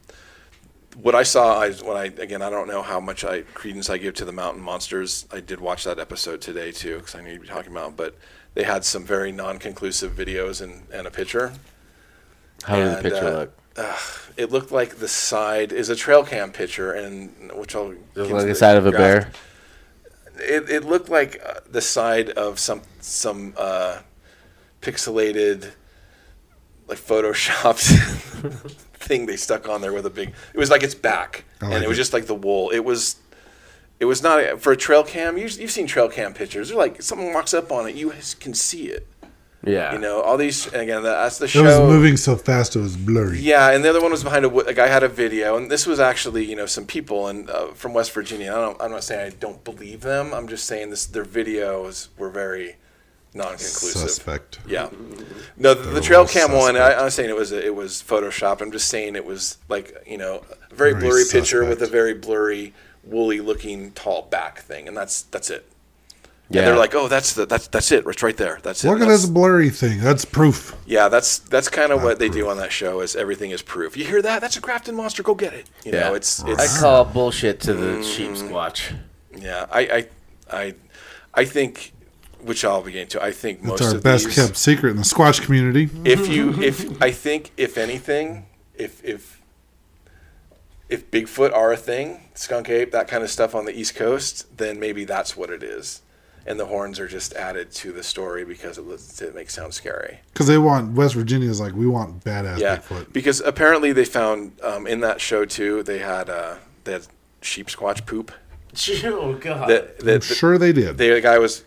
[0.95, 3.99] what I saw, I when I again, I don't know how much I credence I
[3.99, 5.27] give to the mountain monsters.
[5.33, 7.97] I did watch that episode today too, because I knew you'd be talking about.
[7.97, 8.17] But
[8.55, 11.53] they had some very non-conclusive videos and, and a picture.
[12.63, 13.59] How does the picture uh, look?
[14.37, 18.45] It looked like the side is a trail cam picture, and which I'll like the
[18.47, 19.31] the side of a bear?
[20.37, 23.99] It, it looked like uh, the side of some some uh,
[24.81, 25.73] pixelated,
[26.87, 28.75] like photoshopped
[29.05, 30.33] thing they stuck on there with a big.
[30.53, 32.71] It was like its back, I and like it was just like the wool.
[32.71, 33.17] It was.
[34.01, 35.39] It was not for a trail cam.
[35.39, 36.69] You, you've seen trail cam pictures.
[36.69, 39.07] They're like someone walks up on it, you can see it.
[39.67, 39.93] Yeah.
[39.95, 40.67] You know all these.
[40.67, 41.61] And again, that's the show.
[41.61, 41.81] It show.
[41.81, 43.39] was moving so fast it was blurry.
[43.39, 45.71] Yeah, and the other one was behind a, wo- a guy had a video, and
[45.71, 48.53] this was actually you know some people and uh, from West Virginia.
[48.53, 50.35] I don't, I'm not saying I don't believe them.
[50.35, 52.77] I'm just saying this their videos were very
[53.35, 54.01] non-conclusive.
[54.01, 54.59] Suspect.
[54.67, 54.89] Yeah,
[55.57, 56.77] no, the, the trail all cam one.
[56.77, 56.99] I, suspect.
[56.99, 58.61] I'm not saying it was it was photoshopped.
[58.63, 61.87] I'm just saying it was like you know a very, Very blurry picture with a
[61.87, 65.67] very blurry, woolly looking tall back thing, and that's that's it.
[66.51, 66.61] yeah.
[66.61, 68.07] And they're like, oh, that's the that's that's it.
[68.07, 68.59] It's right there.
[68.63, 68.89] That's it.
[68.89, 70.01] Look at this blurry thing.
[70.01, 70.75] That's proof.
[70.87, 73.01] yeah, that's that's kind of what they do on that show.
[73.01, 73.97] Is everything is proof.
[73.97, 74.41] You hear that?
[74.41, 75.23] That's a Grafton monster.
[75.25, 75.69] Go get it.
[75.85, 76.01] You yeah.
[76.01, 78.05] know, it's I call bullshit to the Mm.
[78.17, 78.95] sheep squatch.
[79.37, 79.67] yeah.
[79.73, 80.07] I I
[80.53, 80.75] I
[81.37, 81.93] I think,
[82.45, 83.23] which I'll be getting to.
[83.23, 85.89] I think most It's our of best these, kept secret in the squash community.
[86.05, 89.41] If you if I think if anything, if if
[90.89, 94.57] if Bigfoot are a thing, skunk ape, that kind of stuff on the East Coast,
[94.57, 96.03] then maybe that's what it is.
[96.47, 99.73] And the horns are just added to the story because it, was- it makes sound
[99.73, 100.21] scary.
[100.35, 103.15] Because they want, West Virginia is like, we want badass Yeah, Bigfoot.
[103.15, 105.83] because apparently they found um, in that show too.
[105.83, 107.07] They had uh, they had
[107.41, 108.31] sheep squatch poop.
[109.05, 109.69] Oh god.
[109.71, 110.99] That I'm sure they did.
[110.99, 111.63] the guy was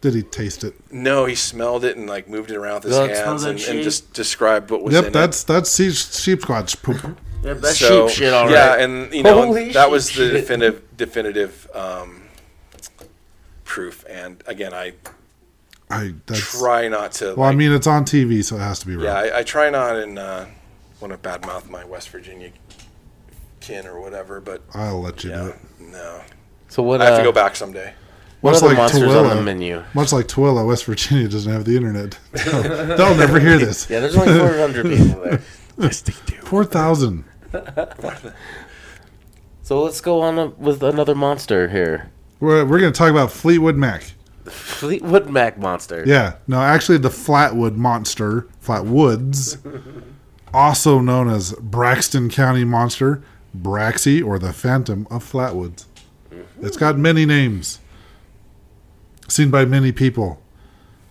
[0.00, 0.74] did he taste it?
[0.92, 4.12] no, he smelled it and like moved it around with his hands and, and just
[4.12, 7.18] described what was Yep, in that's that's sheep, sheep Squatch poop.
[7.42, 8.52] yeah, that's So, sheep shit all right.
[8.52, 10.32] Yeah, and you know Holy that was the shit.
[10.32, 12.22] definitive definitive um,
[13.64, 14.04] proof.
[14.08, 14.92] And again, I
[15.90, 17.34] I that's try not to.
[17.36, 19.04] well, I mean, it's on TV, so it has to be right.
[19.04, 20.46] yeah, I, I try not and uh,
[21.00, 22.50] want to badmouth my West Virginia
[23.60, 25.56] kin or whatever, but I'll let you do it.
[25.80, 26.20] no,
[26.68, 27.00] So what?
[27.00, 27.94] I have uh, to go back someday.
[28.46, 29.82] What Much other like monsters on the menu?
[29.92, 32.16] Much like Tooele, West Virginia doesn't have the internet.
[32.32, 33.90] They'll, they'll never hear this.
[33.90, 35.42] Yeah, there's only 400 people there.
[35.78, 36.36] Yes, they do.
[36.42, 37.24] Four thousand.
[39.62, 42.12] So let's go on with another monster here.
[42.38, 44.12] We're, we're going to talk about Fleetwood Mac.
[44.44, 46.04] Fleetwood Mac monster.
[46.06, 49.58] Yeah, no, actually, the Flatwood Monster, Flatwoods,
[50.54, 55.86] also known as Braxton County Monster, Braxy, or the Phantom of Flatwoods.
[56.60, 57.80] It's got many names,
[59.28, 60.40] seen by many people.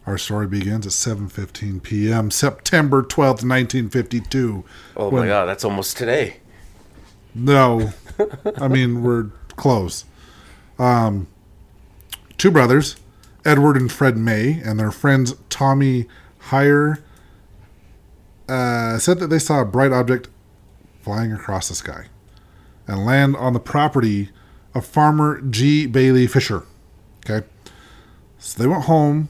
[0.05, 2.29] Our story begins at 7:15 p.m.
[2.29, 4.63] September 12th, 1952.
[4.95, 6.37] Oh when- my god, that's almost today.
[7.33, 7.91] No,
[8.61, 9.25] I mean we're
[9.57, 10.05] close.
[10.79, 11.27] Um,
[12.37, 12.95] two brothers,
[13.43, 16.05] Edward and Fred May, and their friends Tommy
[16.39, 16.99] Hyer,
[18.47, 20.29] uh, said that they saw a bright object
[21.01, 22.05] flying across the sky
[22.87, 24.29] and land on the property
[24.73, 25.87] of farmer G.
[25.87, 26.63] Bailey Fisher.
[27.29, 27.45] Okay,
[28.39, 29.29] so they went home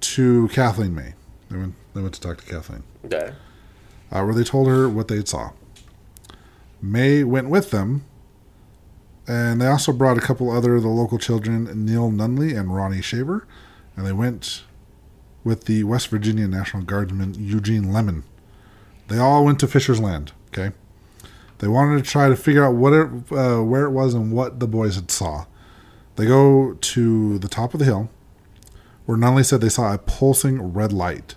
[0.00, 1.14] to Kathleen May.
[1.50, 1.74] They went.
[1.94, 3.34] They went to talk to Kathleen Okay.
[4.10, 5.50] uh, where they told her what they saw.
[6.80, 8.04] May went with them,
[9.28, 13.02] and they also brought a couple other of the local children, Neil Nunley and Ronnie
[13.02, 13.46] Shaver,
[13.96, 14.62] and they went
[15.44, 18.24] with the West Virginia National Guardsman Eugene Lemon.
[19.08, 20.32] They all went to Fisher's Land.
[20.48, 20.72] Okay,
[21.58, 24.60] they wanted to try to figure out what it, uh, where it was and what
[24.60, 25.44] the boys had saw.
[26.16, 28.10] They go to the top of the hill,
[29.06, 31.36] where Nunley said they saw a pulsing red light.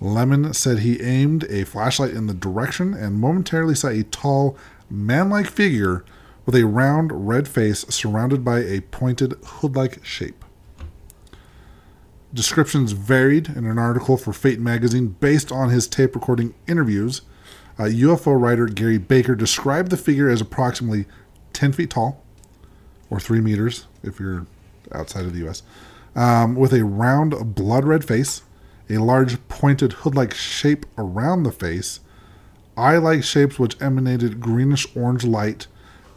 [0.00, 4.56] Lemon said he aimed a flashlight in the direction and momentarily saw a tall,
[4.90, 6.04] man like figure
[6.44, 10.44] with a round red face surrounded by a pointed hood like shape.
[12.32, 17.22] Descriptions varied in an article for Fate magazine based on his tape recording interviews.
[17.78, 21.06] Uh, UFO writer Gray Barker described the figure as approximately
[21.52, 22.22] 10 feet tall,
[23.10, 24.46] or 3 meters if you're
[24.92, 25.62] outside of the US,
[26.14, 28.42] um, with a round blood red face,
[28.88, 32.00] a large pointed hood like shape around the face,
[32.76, 35.66] eye like shapes which emanated greenish orange light,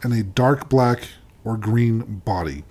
[0.02, 1.08] and a dark black
[1.44, 2.64] or green body.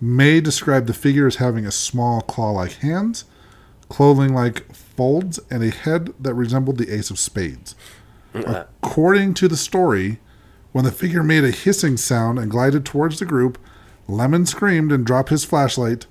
[0.00, 3.24] May described the figure as having a small claw like hands,
[3.88, 7.74] clothing like folds, and a head that resembled the ace of spades.
[8.82, 10.18] According to the story,
[10.72, 13.58] when the figure made a hissing sound and glided towards the group,
[14.08, 16.06] Lemon screamed and dropped his flashlight,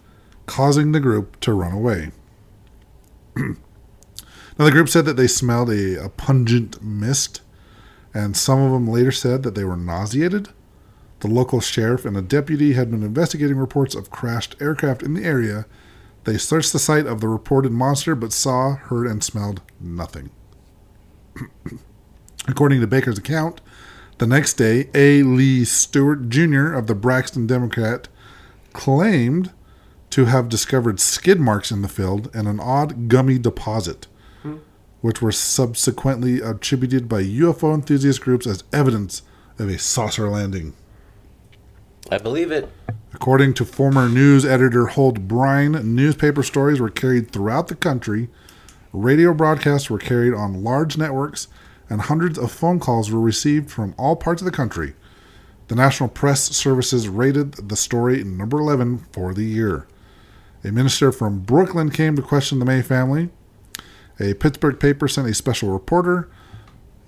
[0.45, 2.11] causing the group to run away.
[3.35, 3.55] now,
[4.57, 7.41] the group said that they smelled a, a pungent mist,
[8.13, 10.49] and some of them later said that they were nauseated.
[11.21, 15.23] The local sheriff and a deputy had been investigating reports of crashed aircraft in the
[15.23, 15.65] area.
[16.23, 20.29] They searched the site of the reported monster but saw, heard, and smelled nothing.
[22.47, 23.61] According to Baker's account,
[24.21, 25.23] the next day, A.
[25.23, 26.73] Lee Stewart Jr.
[26.73, 28.07] of the Braxton Democrat
[28.71, 29.51] claimed
[30.11, 34.05] to have discovered skid marks in the field and an odd gummy deposit,
[35.01, 39.23] which were subsequently attributed by UFO enthusiast groups as evidence
[39.57, 40.75] of a saucer landing.
[42.11, 42.69] I believe it.
[43.15, 48.29] According to former news editor Holt Byrne, newspaper stories were carried throughout the country,
[48.93, 51.47] radio broadcasts were carried on large networks,
[51.91, 54.93] and hundreds of phone calls were received from all parts of the country.
[55.67, 59.87] The National Press Services rated the story number 11 for the year.
[60.63, 63.29] A minister from Brooklyn came to question the May family.
[64.21, 66.29] A Pittsburgh paper sent a special reporter.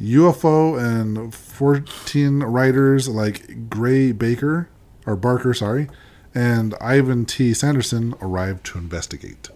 [0.02, 4.68] UFO and Fortean writers like Gray Baker,
[5.06, 5.88] or Barker, sorry,
[6.36, 7.54] and Ivan T.
[7.54, 9.48] Sanderson arrived to investigate.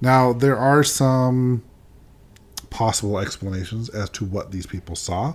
[0.00, 1.64] Now, there are some
[2.76, 5.34] possible explanations as to what these people saw.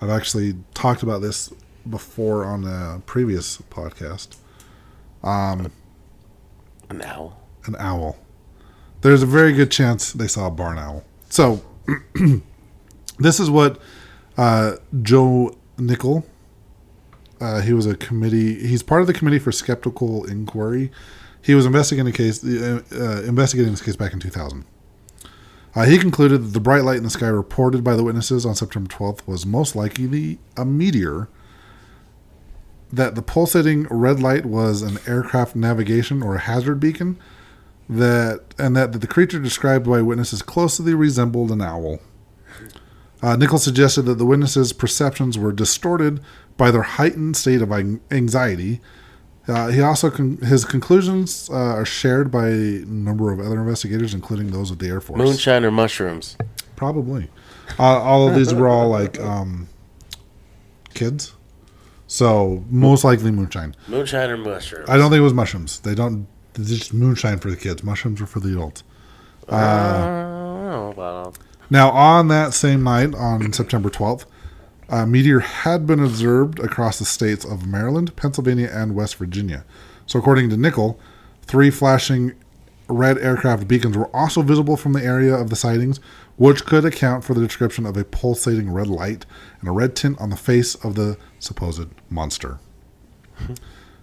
[0.00, 1.52] I've actually talked about this
[1.88, 4.36] before on a previous podcast.
[6.90, 7.40] An owl.
[7.66, 8.16] An owl.
[9.02, 11.04] There's a very good chance they saw a barn owl.
[11.28, 11.62] So,
[13.20, 13.80] this is what
[14.36, 16.26] uh, Joe Nickell.
[17.40, 18.66] Uh, he was a committee.
[18.66, 20.90] He's part of the committee for skeptical inquiry.
[21.40, 24.64] He was investigating a case, uh, uh, investigating this case back in 2000.
[25.74, 28.54] Uh, he concluded that the bright light in the sky reported by the witnesses on
[28.54, 31.28] September 12th was most likely a meteor.
[32.92, 37.18] That the pulsating red light was an aircraft navigation or hazard beacon.
[37.88, 42.00] That and that the creature described by witnesses closely resembled an owl.
[43.22, 46.20] Uh, Nichols suggested that the witnesses' perceptions were distorted
[46.56, 47.72] by their heightened state of
[48.10, 48.80] anxiety.
[49.48, 54.12] Uh, he also con- his conclusions uh, are shared by a number of other investigators,
[54.12, 55.18] including those of the Air Force.
[55.18, 56.36] Moonshine or mushrooms?
[56.76, 57.28] Probably.
[57.78, 59.68] Uh, all of these were all like um,
[60.94, 61.34] kids,
[62.06, 63.74] so most likely moonshine.
[63.88, 64.88] Moonshine or mushrooms?
[64.88, 65.80] I don't think it was mushrooms.
[65.80, 66.26] They don't.
[66.54, 67.82] It's just moonshine for the kids.
[67.82, 68.82] Mushrooms are for the adults.
[69.48, 71.38] Uh, I don't know about
[71.70, 74.24] Now, on that same night, on September 12th,
[74.88, 79.64] a meteor had been observed across the states of Maryland, Pennsylvania, and West Virginia.
[80.06, 80.98] So, according to Nickell,
[81.42, 82.34] three flashing
[82.88, 86.00] red aircraft beacons were also visible from the area of the sightings,
[86.36, 89.26] which could account for the description of a pulsating red light
[89.60, 92.58] and a red tint on the face of the supposed monster.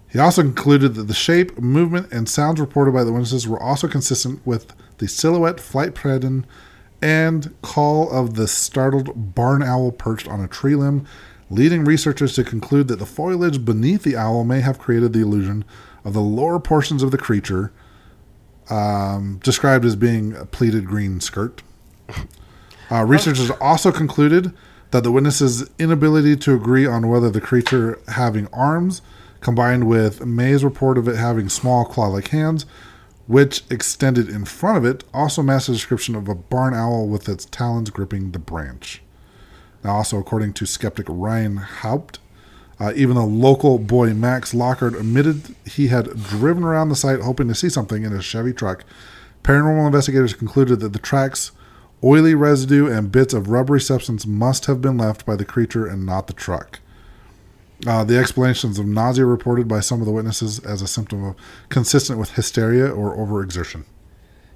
[0.07, 3.87] He also concluded that the shape, movement, and sounds reported by the witnesses were also
[3.87, 6.45] consistent with the silhouette, flight pattern,
[7.01, 11.05] and call of the startled barn owl perched on a tree limb,
[11.49, 15.63] leading researchers to conclude that the foliage beneath the owl may have created the illusion
[16.03, 17.71] of the lower portions of the creature,
[18.69, 21.61] um, described as being a pleated green skirt.
[22.91, 24.53] Uh, researchers also concluded
[24.91, 29.01] that the witnesses' inability to agree on whether the creature having arms,
[29.41, 32.65] combined with May's report of it having small claw-like hands,
[33.27, 37.27] which extended in front of it, also matched the description of a barn owl with
[37.27, 39.01] its talons gripping the branch.
[39.83, 42.19] Now, also according to skeptic Ryan Haupt,
[42.79, 47.47] uh, even the local boy Max Lockard admitted he had driven around the site hoping
[47.47, 48.83] to see something in a Chevy truck.
[49.43, 51.51] Paranormal investigators concluded that the tracks,
[52.03, 56.05] oily residue, and bits of rubbery substance must have been left by the creature and
[56.05, 56.79] not the truck.
[57.85, 61.35] Uh, the explanations of nausea reported by some of the witnesses as a symptom of
[61.69, 63.83] consistent with hysteria or overexertion.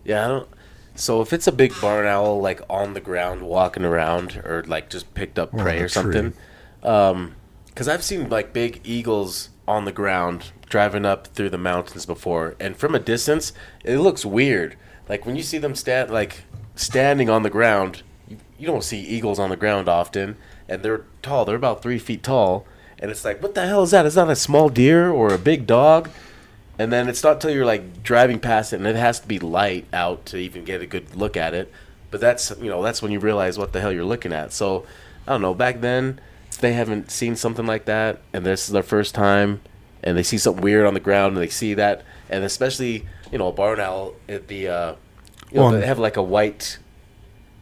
[0.06, 0.50] Yeah, I don't.
[0.96, 4.90] So if it's a big barn owl like on the ground walking around, or like
[4.90, 6.34] just picked up prey a or something,
[6.82, 12.56] because I've seen like big eagles on the ground driving up through the mountains before,
[12.60, 13.54] and from a distance,
[13.84, 14.76] it looks weird.
[15.08, 16.44] Like when you see them stand like
[16.76, 21.06] standing on the ground, you, you don't see eagles on the ground often, and they're
[21.22, 21.46] tall.
[21.46, 22.66] They're about three feet tall,
[23.02, 24.06] and it's like, what the hell is that?
[24.06, 26.10] Is that a small deer or a big dog?
[26.78, 29.40] And then it's not till you're like driving past it, and it has to be
[29.40, 31.72] light out to even get a good look at it.
[32.12, 34.54] But that's you know that's when you realize what the hell you're looking at.
[34.54, 34.86] So
[35.28, 35.54] I don't know.
[35.54, 36.20] Back then,
[36.62, 39.62] they haven't seen something like that, and this is their first time,
[40.04, 43.38] and they see something weird on the ground, and they see that, and especially you
[43.38, 44.96] know a barn owl at the uh,
[45.52, 46.80] you know they have like a white,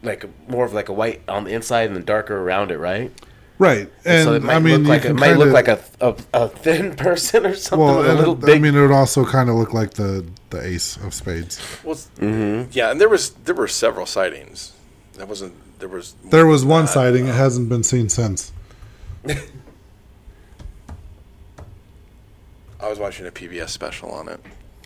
[0.02, 3.12] like more of like a white on the inside and then darker around it, right?
[3.60, 5.68] Right, and so it might I mean, look like it can might look kinda- like
[5.68, 8.56] a, a a thin person or something well, a little it- big.
[8.56, 11.58] I mean, it would also kind of look like the the ace of spades.
[11.82, 12.70] Well, mm-hmm.
[12.72, 14.72] yeah, and there was there were several sightings.
[15.14, 18.52] That wasn't there was There was one sighting; it hasn't been seen since.
[22.80, 24.40] I was watching a PBS special on it.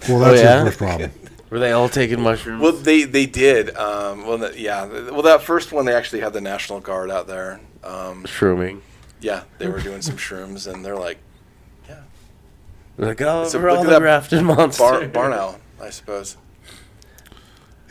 [0.09, 0.65] Well, that's Oh, yeah?
[0.65, 1.11] his first problem.
[1.53, 2.63] Were they all taking mushrooms?
[2.63, 3.77] Well, they they did.
[3.77, 4.87] Um, well, that- yeah.
[4.87, 7.61] Well, that first one they actually had the National Guard out there.
[7.85, 8.81] Um, shrooming.
[9.21, 11.19] yeah, they were doing some shrooms, and they're like,
[11.87, 12.01] yeah,
[12.97, 14.83] Like, oh, So we're look all at the that grafted monster.
[14.83, 16.39] bar, barn owl, I suppose.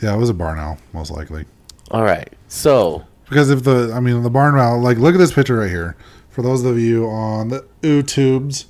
[0.02, 1.44] Yeah, it was a barn owl, most likely.
[1.92, 2.28] All right.
[2.48, 5.70] So, Because if the, I mean, the barn owl, like, look at this picture right
[5.70, 5.94] here.
[6.30, 8.64] For those of you on the YouTubes,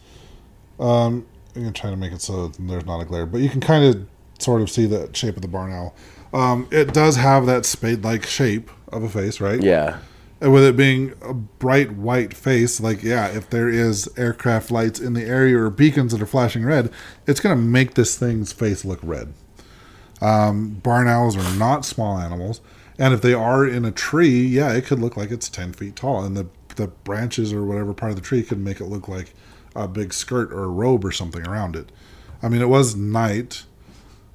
[0.79, 1.25] um,
[1.57, 3.85] I'm gonna try to make it so there's not a glare, but you can kind
[3.85, 4.07] of
[4.43, 5.95] sort of see the shape of the barn owl.
[6.33, 9.63] Um, it does have that spade-like shape of a face, right?
[9.63, 9.99] yeah.
[10.41, 14.99] And with it being a bright white face, like yeah, if there is aircraft lights
[14.99, 16.91] in the area or beacons that are flashing red,
[17.29, 19.35] it's gonna make this thing's face look red.
[20.21, 22.61] Um, barn owls are not small animals,
[22.99, 25.95] and if they are in a tree, yeah, it could look like it's ten feet
[25.95, 29.07] tall, and the the branches or whatever part of the tree could make it look
[29.07, 29.35] like
[29.77, 31.93] a big skirt or a robe or something around it.
[32.43, 33.63] I mean, it was night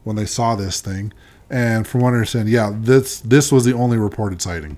[0.07, 1.13] when they saw this thing,
[1.49, 4.77] and from what I understand, yeah, this this was the only reported sighting.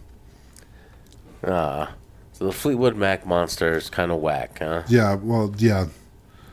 [1.44, 1.88] Uh,
[2.34, 4.84] so the Fleetwood Mac monster is kind of whack, huh?
[4.90, 5.86] Yeah, well, yeah.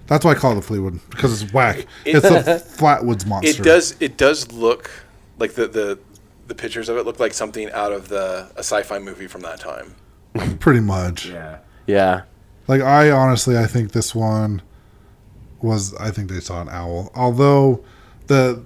[0.07, 1.87] That's why I call it the Fleetwood because it's whack.
[2.05, 2.31] It's a
[2.79, 3.63] Flatwoods monster.
[3.63, 3.97] It does.
[3.99, 4.91] It does look
[5.39, 5.99] like the the
[6.47, 9.59] the pictures of it look like something out of the a sci-fi movie from that
[9.59, 9.95] time.
[10.61, 11.27] pretty much.
[11.27, 11.59] Yeah.
[11.87, 12.23] Yeah.
[12.69, 14.63] Like I honestly, I think this one
[15.63, 15.95] was.
[15.95, 17.11] I think they saw an owl.
[17.15, 17.85] Although
[18.27, 18.63] the,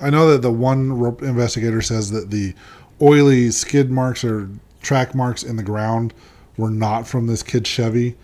[0.00, 2.54] I know that the one ro- investigator says that the
[3.02, 4.48] oily skid marks or
[4.82, 6.12] track marks in the ground
[6.56, 8.16] were not from this kid's Chevy.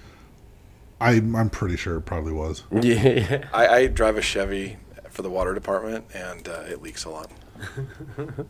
[1.00, 2.62] I, I'm pretty sure it probably was.
[2.82, 3.48] Yeah.
[3.52, 4.76] I, I drive a Chevy
[5.08, 7.30] for the water department, and uh, it leaks a lot.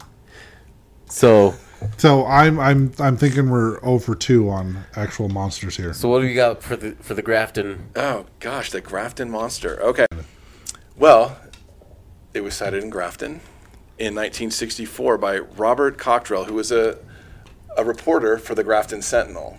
[1.07, 1.55] So,
[1.97, 5.93] So I'm I'm I'm thinking we're over two on actual monsters here.
[5.93, 7.89] so what do we got for the for the Grafton?
[7.97, 9.83] Oh gosh, the Grafton monster.
[9.83, 10.07] Okay.
[10.97, 11.37] Well,
[12.35, 13.41] it was sighted in Grafton
[13.99, 16.99] in 1964 by Robert Cockrell, who was a
[17.77, 19.59] a reporter for the Grafton Sentinel,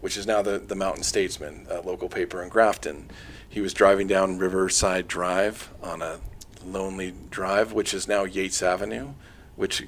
[0.00, 3.10] which is now the the Mountain Statesman, a local paper in Grafton.
[3.48, 6.18] He was driving down Riverside Drive on a
[6.64, 9.10] lonely drive, which is now Yates Avenue,
[9.56, 9.86] which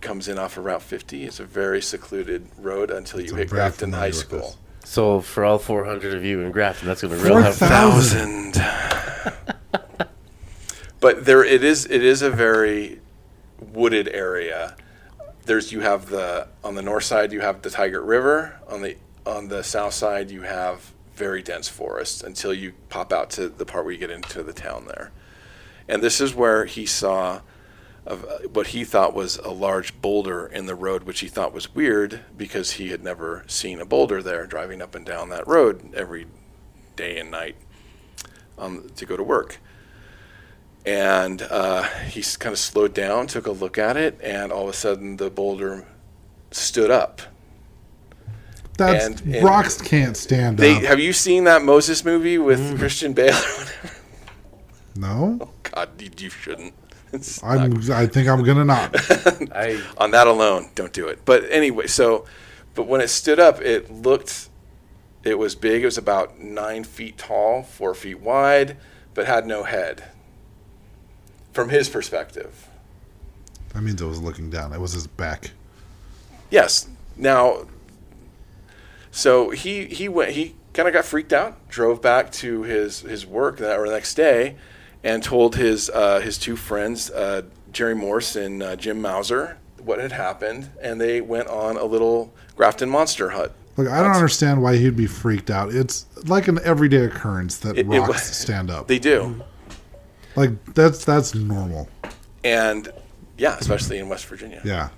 [0.00, 1.24] comes in off of Route 50.
[1.24, 4.38] It's a very secluded road until you I'm hit Grafton High School.
[4.38, 4.56] this.
[4.84, 7.68] So for all 400 of you in Grafton, that's gonna be real helpful.
[7.68, 8.54] 4,000.
[11.00, 11.86] but there, it is.
[11.86, 13.00] It is a very
[13.58, 14.76] wooded area.
[15.44, 18.60] There's you have the on the north side you have the Tygart River.
[18.68, 18.96] On the
[19.26, 23.66] on the south side you have very dense forest until you pop out to the
[23.66, 25.10] part where you get into the town there.
[25.88, 27.40] And this is where he saw
[28.06, 31.74] of what he thought was a large boulder in the road, which he thought was
[31.74, 35.94] weird because he had never seen a boulder there driving up and down that road
[35.94, 36.26] every
[36.96, 37.56] day and night
[38.58, 39.58] um, to go to work.
[40.86, 44.70] And uh, he kind of slowed down, took a look at it, and all of
[44.70, 45.86] a sudden the boulder
[46.50, 47.20] stood up.
[48.78, 50.82] That's And- and rocks can't stand They, up.
[50.84, 53.34] have you seen that Moses movie with Christian Bale?
[53.34, 53.90] or whatever?
[54.96, 56.72] no, God, you, you shouldn't.
[57.42, 57.90] I'm.
[57.90, 58.94] I think I'm gonna not.
[59.54, 61.20] I on that alone, don't do it.
[61.24, 62.24] But anyway, so,
[62.74, 64.48] but when it stood up, it looked,
[65.24, 65.82] it was big.
[65.82, 68.76] It was about nine feet tall, four feet wide,
[69.12, 70.04] but had no head.
[71.52, 72.68] From his perspective,
[73.74, 74.72] That means I was looking down.
[74.72, 75.50] It was his back.
[76.50, 76.88] yes.
[77.16, 77.66] Now,
[79.10, 83.26] so he he went he kind of got freaked out, drove back to his his
[83.26, 84.56] work that or the next day,
[85.02, 87.42] and told his uh, his two friends, uh,
[87.72, 92.32] Jerry Morse and uh, Jim Mauser, what had happened, and they went on a little
[92.56, 93.52] Grafton Monster Hut.
[93.76, 95.74] Look, I don't understand why he'd be freaked out.
[95.74, 98.86] It's like an everyday occurrence that It- it rocks was- stand up.
[98.88, 99.42] They do,
[100.36, 101.88] like that's that's normal.
[102.44, 102.88] and
[103.38, 104.60] yeah, especially in West Virginia.
[104.64, 104.90] Yeah.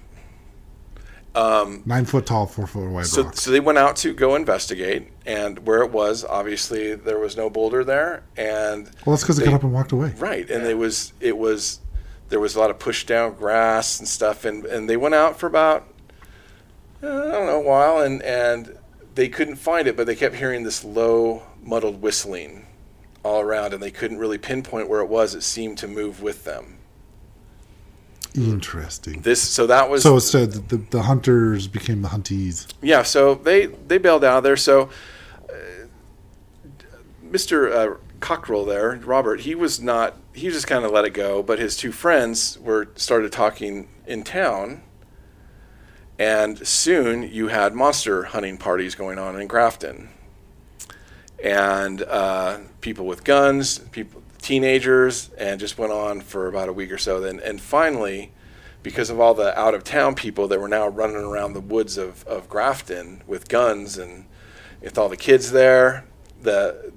[1.35, 3.41] Um, Nine foot tall, four foot wide So, rocks.
[3.41, 7.49] so they went out to go investigate, and where it was, obviously there was no
[7.49, 10.13] boulder there, and well, that's because they they- got up and walked away.
[10.19, 11.81] right, and it was it was
[12.29, 15.39] there was a lot of pushed down grass and stuff, and, and they went out
[15.39, 15.89] for about
[17.03, 18.77] uh, I don't know a while, and and
[19.15, 22.67] they couldn't find it, but they kept hearing this low muddled whistling
[23.23, 25.35] all around, and they couldn't really pinpoint where it was.
[25.35, 26.79] It seemed to move with them.
[28.35, 29.21] Interesting.
[29.21, 32.67] This so that was So instead, the, the hunters became the hunties.
[32.81, 34.57] Yeah, so they they bailed out of there.
[34.57, 34.89] So
[35.51, 35.53] uh,
[37.25, 37.71] Mr.
[37.71, 40.17] Uh, Cockrell there, Robert, he was not.
[40.33, 41.43] He just kind of let it go.
[41.43, 44.83] But his two friends were started talking in town,
[46.19, 50.09] and soon you had monster hunting parties going on in Grafton,
[51.43, 56.91] and uh, people with guns, people, teenagers, and just went on for about a week
[56.91, 57.21] or so.
[57.21, 58.33] Then and finally
[58.83, 61.97] because of all the out of town people that were now running around the woods
[61.97, 64.27] of, of Grafton with guns and
[64.81, 66.05] with all the kids there,
[66.41, 66.93] the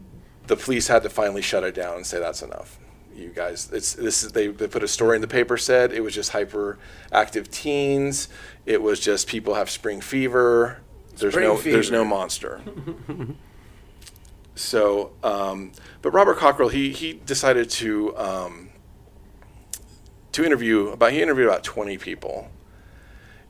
[0.48, 2.80] the police had to finally shut it down and say that's enough.
[3.16, 6.02] You guys, it's this is they, they put a story in the paper said it
[6.02, 8.28] was just hyperactive teens.
[8.66, 10.82] It was just people have spring fever.
[11.16, 12.62] There's Spring no there's no monster.
[14.56, 18.18] so, um, but Robert Cockrell he he decided to.
[18.18, 18.70] Um,
[20.36, 22.52] to interview about he interviewed about 20 people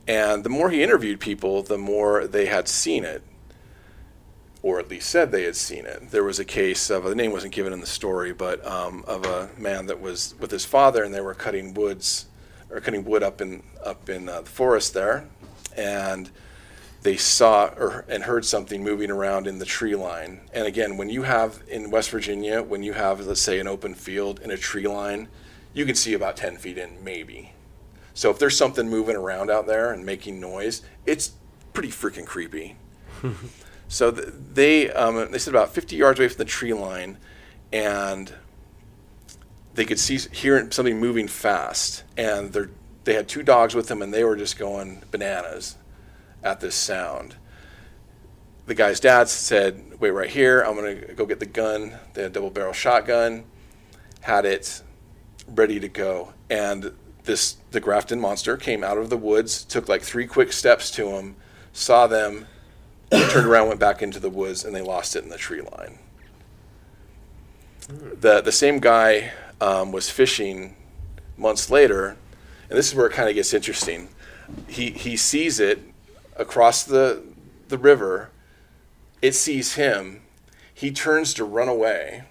[0.07, 3.23] and the more he interviewed people the more they had seen it
[4.61, 7.31] or at least said they had seen it there was a case of the name
[7.31, 11.03] wasn't given in the story but um, of a man that was with his father
[11.03, 12.27] and they were cutting woods
[12.69, 15.27] or cutting wood up in up in uh, the forest there
[15.75, 16.29] and
[17.05, 21.09] they saw or and heard something moving around in the tree line and again when
[21.09, 24.57] you have in west virginia when you have let's say an open field and a
[24.57, 25.27] tree line
[25.75, 27.51] you can see about 10 feet in, maybe.
[28.15, 31.33] So if there's something moving around out there and making noise, it's
[31.73, 32.77] pretty freaking creepy.
[33.89, 37.17] so th- they um, they said about 50 yards away from the tree line,
[37.73, 38.33] and
[39.73, 42.61] they could see hear something moving fast, and they
[43.03, 45.75] they had two dogs with them, and they were just going bananas
[46.45, 47.35] at this sound.
[48.67, 50.61] The guy's dad said, "Wait right here.
[50.61, 51.99] I'm gonna go get the gun.
[52.13, 53.43] the double barrel shotgun.
[54.21, 54.81] Had it
[55.47, 56.33] ready to go.
[56.49, 56.93] And
[57.23, 61.09] this the Grafton monster came out of the woods, took like three quick steps to
[61.09, 61.35] him,
[61.73, 62.47] saw them,
[63.11, 65.99] turned around, went back into the woods, and they lost it in the tree line.
[67.87, 69.31] The the same guy
[69.61, 70.75] um, was fishing
[71.37, 72.17] months later,
[72.69, 74.09] and this is where it kind of gets interesting.
[74.67, 75.81] He he sees it
[76.35, 77.23] across the
[77.67, 78.29] the river.
[79.21, 80.21] It sees him.
[80.73, 82.23] He turns to run away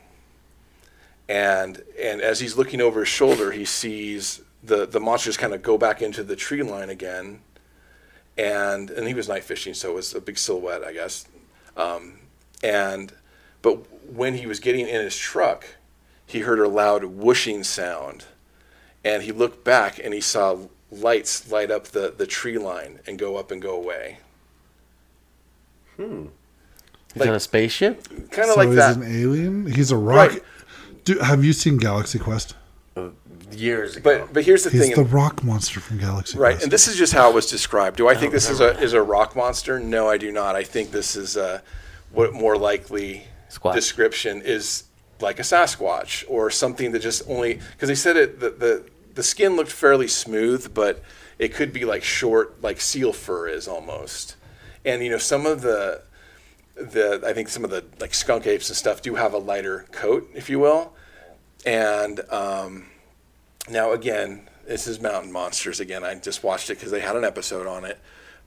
[1.29, 5.63] and and as he's looking over his shoulder, he sees the the monsters kind of
[5.63, 7.41] go back into the tree line again,
[8.37, 11.27] and and he was night fishing, so it was a big silhouette, I guess.
[11.77, 12.19] Um,
[12.63, 13.13] and
[13.63, 13.79] but
[14.13, 15.77] when he was getting in his truck,
[16.27, 18.27] he heard a loud whooshing sound,
[19.03, 20.59] and he looked back and he saw
[21.03, 24.19] lights light up the the tree line and go up and go away,
[25.97, 26.27] hmm.
[27.13, 28.09] He's Like- on a spaceship.
[28.33, 28.57] kind of like that.
[28.57, 28.97] so like he's that.
[28.97, 29.67] an alien.
[29.73, 30.31] He's a rock.
[30.31, 30.43] Right.
[31.05, 32.57] Do, have you seen Galaxy Quest?
[32.97, 33.11] Uh,
[33.53, 34.19] years ago.
[34.25, 34.97] But but here's the He's thing.
[34.97, 36.57] the rock monster from Galaxy Right, Quest.
[36.57, 37.97] Right, and this is just how it was described.
[37.99, 39.79] Do I think this is a is a rock monster?
[39.79, 40.57] No, I do not.
[40.57, 41.63] I think this is a
[42.11, 43.75] what more likely Squatch.
[43.75, 44.85] description is
[45.21, 48.85] like a Sasquatch or something that just only because they said it the, the
[49.15, 51.03] the skin looked fairly smooth, but
[51.39, 54.37] it could be like short, like seal fur is almost.
[54.85, 56.03] And you know, some of the
[56.75, 59.87] the I think some of the like skunk apes and stuff do have a lighter
[59.93, 60.93] coat, if you will.
[61.65, 62.87] And um,
[63.69, 66.05] now again, this is Mountain Monsters again.
[66.05, 67.99] I just watched it because they had an episode on it.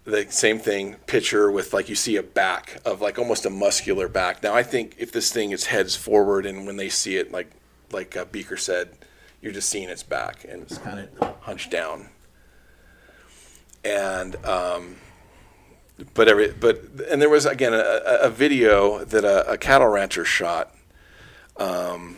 [0.04, 4.08] The same thing, picture with like you see a back of like almost a muscular
[4.08, 4.44] back.
[4.44, 7.52] Now I think if this thing is heads forward and when they see it, like
[7.92, 8.90] like uh, Beaker said,
[9.42, 12.10] you're just seeing its back and it's kind of hunched down.
[13.84, 14.98] And um,
[16.14, 17.78] but every but and there was again a,
[18.22, 20.74] a- video that a, a cattle rancher shot
[21.58, 22.18] um,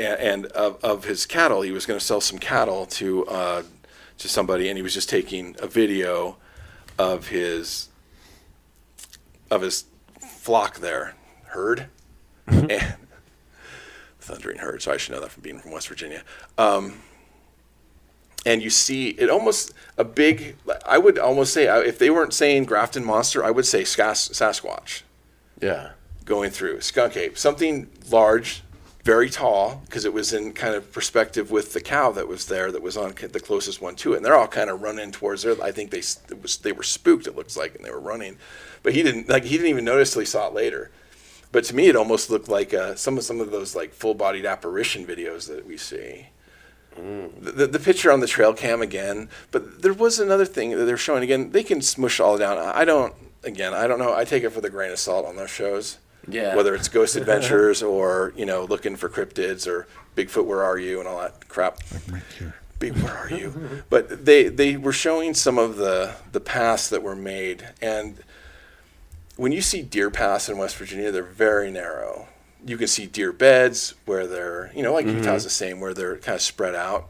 [0.00, 3.62] and, and of, of his cattle he was going to sell some cattle to uh,
[4.18, 6.36] to somebody and he was just taking a video
[6.98, 7.88] of his
[9.50, 9.84] of his
[10.20, 11.14] flock there,
[11.48, 11.88] herd,
[12.46, 12.94] and
[14.22, 14.82] thundering herd.
[14.82, 16.22] So I should know that from being from West Virginia.
[16.58, 17.00] Um,
[18.44, 20.56] and you see it almost a big.
[20.84, 25.02] I would almost say if they weren't saying Grafton monster, I would say Sas- Sasquatch
[25.60, 25.90] Yeah.
[26.24, 28.62] going through skunk ape, something large,
[29.04, 32.72] very tall, because it was in kind of perspective with the cow that was there,
[32.72, 35.42] that was on the closest one to it, and they're all kind of running towards
[35.42, 35.54] there.
[35.62, 37.26] I think they it was they were spooked.
[37.28, 38.38] It looks like, and they were running,
[38.82, 40.90] but he didn't like he didn't even notice till he saw it later.
[41.52, 44.14] But to me, it almost looked like uh, some of some of those like full
[44.14, 46.28] bodied apparition videos that we see.
[46.96, 50.84] The, the, the picture on the trail cam again, but there was another thing that
[50.84, 51.50] they're showing again.
[51.50, 52.58] They can smush all down.
[52.58, 53.14] I I don't.
[53.44, 54.14] Again, I don't know.
[54.14, 55.98] I take it with a grain of salt on those shows.
[56.28, 56.54] Yeah.
[56.54, 59.86] Whether it's Ghost Adventures or you know looking for cryptids or
[60.16, 61.78] Bigfoot, where are you, and all that crap.
[62.10, 62.54] Right here.
[62.78, 63.82] Big, where are you?
[63.90, 68.18] But they they were showing some of the the paths that were made, and
[69.42, 72.28] when you see deer paths in West Virginia, they're very narrow.
[72.64, 76.16] You can see deer beds where they're you know like Utah's the same, where they're
[76.18, 77.08] kind of spread out.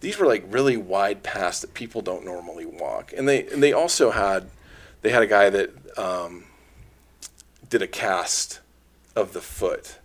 [0.00, 3.72] These were like really wide paths that people don't normally walk, and they and they
[3.72, 4.50] also had
[5.00, 6.44] they had a guy that um,
[7.66, 8.60] did a cast
[9.16, 9.98] of the foot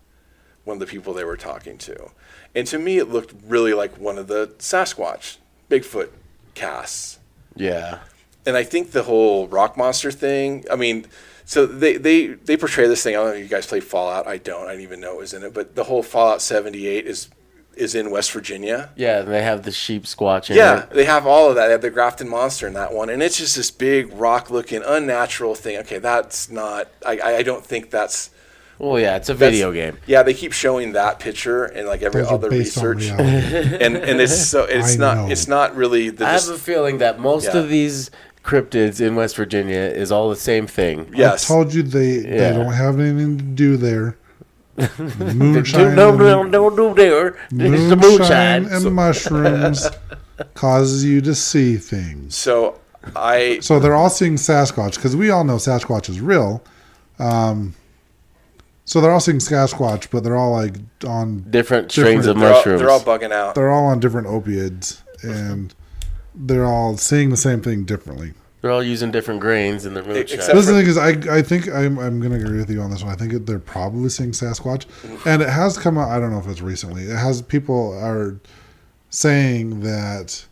[0.64, 2.12] one of the people they were talking to.
[2.56, 5.40] And to me, it looked really like one of the Sasquatch,
[5.70, 6.08] Bigfoot
[6.54, 7.20] casts.
[7.54, 8.00] Yeah.
[8.46, 11.06] And I think the whole rock monster thing, I mean,
[11.46, 13.16] so they, they, they portray this thing.
[13.16, 14.28] I don't know if you guys play Fallout.
[14.28, 14.66] I don't.
[14.68, 15.54] I didn't even know it was in it.
[15.54, 17.30] But the whole Fallout 78 is
[17.76, 18.92] is in West Virginia.
[18.96, 20.92] Yeah, and they have the sheep squatch in Yeah, it.
[20.92, 21.66] they have all of that.
[21.66, 25.56] They have the Grafton monster in that one, and it's just this big rock-looking, unnatural
[25.56, 25.78] thing.
[25.80, 26.88] Okay, that's not.
[27.06, 28.30] I, I I don't think that's.
[28.78, 29.98] Well, yeah, it's a video game.
[30.06, 34.48] Yeah, they keep showing that picture and like every Those other research, and and it's
[34.50, 35.28] so it's I not know.
[35.32, 36.26] it's not really the.
[36.28, 37.58] I have a feeling that most Yeah.
[37.60, 38.12] of these
[38.44, 41.12] cryptids in West Virginia is all the same thing.
[41.16, 42.50] yes, I told you they, Yeah.
[42.52, 44.18] they don't have anything to do there.
[44.78, 47.28] Moonshine, no, and- no, don't do there.
[47.52, 48.66] It's the moonshine moonshine.
[48.86, 49.88] and mushrooms
[50.56, 52.36] causes you to see things.
[52.36, 52.80] so
[53.16, 56.64] I So they're all seeing Sasquatch because we all know Sasquatch is real.
[57.20, 57.76] Um,
[58.86, 60.76] so they're all seeing Sasquatch, but they're all like
[61.08, 61.46] on.
[61.50, 62.80] Different strains of Different- they're all, mushrooms.
[62.82, 63.56] they're all bugging out.
[63.56, 65.74] They're all on different opiates, and
[66.36, 68.34] they're all seeing the same thing differently.
[68.62, 70.22] They're all using different grains in their moonshine.
[70.40, 72.82] except This for- the thing is, I I think I'm I'm gonna agree with you
[72.82, 73.12] on this one.
[73.12, 74.86] I think they're probably seeing Sasquatch,
[75.26, 76.10] and it has come out.
[76.10, 77.04] I don't know if it's recently.
[77.04, 78.38] It has people are
[79.10, 80.46] saying that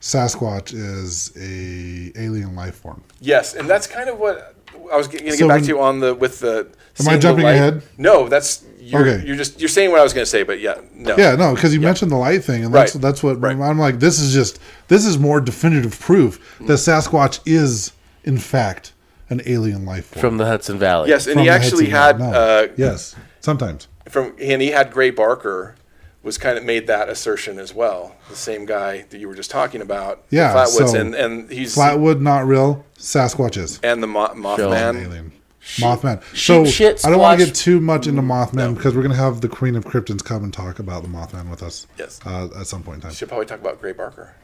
[0.00, 3.02] Sasquatch is a alien life form.
[3.20, 4.54] Yes, and that's kind of what
[4.92, 6.68] I was going to So get back when- to you on the with the.
[7.00, 7.82] Am I jumping ahead?
[7.96, 9.26] No, that's you're, Okay.
[9.26, 11.16] You're just you're saying what I was going to say, but yeah, no.
[11.16, 13.02] Yeah, no, because you mentioned the light thing, and that's Right.
[13.02, 13.56] that's what Right.
[13.58, 13.98] I'm like.
[14.00, 14.58] This is just
[14.88, 17.92] this is more definitive proof that Sasquatch is
[18.24, 18.92] in fact
[19.30, 20.20] an alien life form.
[20.20, 21.08] from the Hudson Valley.
[21.08, 22.38] Yes, and From he actually Hudson had No.
[22.38, 23.88] uh, yes, sometimes.
[24.08, 25.74] from and he had Gray Barker
[26.22, 28.16] was kind of made that assertion as well.
[28.30, 30.22] The same guy that you were just talking about.
[30.30, 32.84] Yeah, Flatwoods, so and and he's Flatwood not real.
[32.98, 35.30] Sasquatches and the Mo- An Mothman.
[35.76, 36.22] Mothman.
[36.36, 39.22] So shit, I don't want to get too much into Mothman because we're going to
[39.22, 41.86] have the Queen of Kryptons come and talk about the Mothman with us.
[41.98, 42.20] Yes.
[42.24, 43.10] Uh, at some point in time.
[43.12, 44.34] She should probably talk about Gray Barker.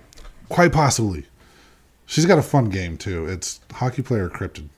[0.49, 1.27] Quite possibly.
[2.07, 3.27] She's got a fun game too.
[3.27, 4.69] It's hockey player cryptid.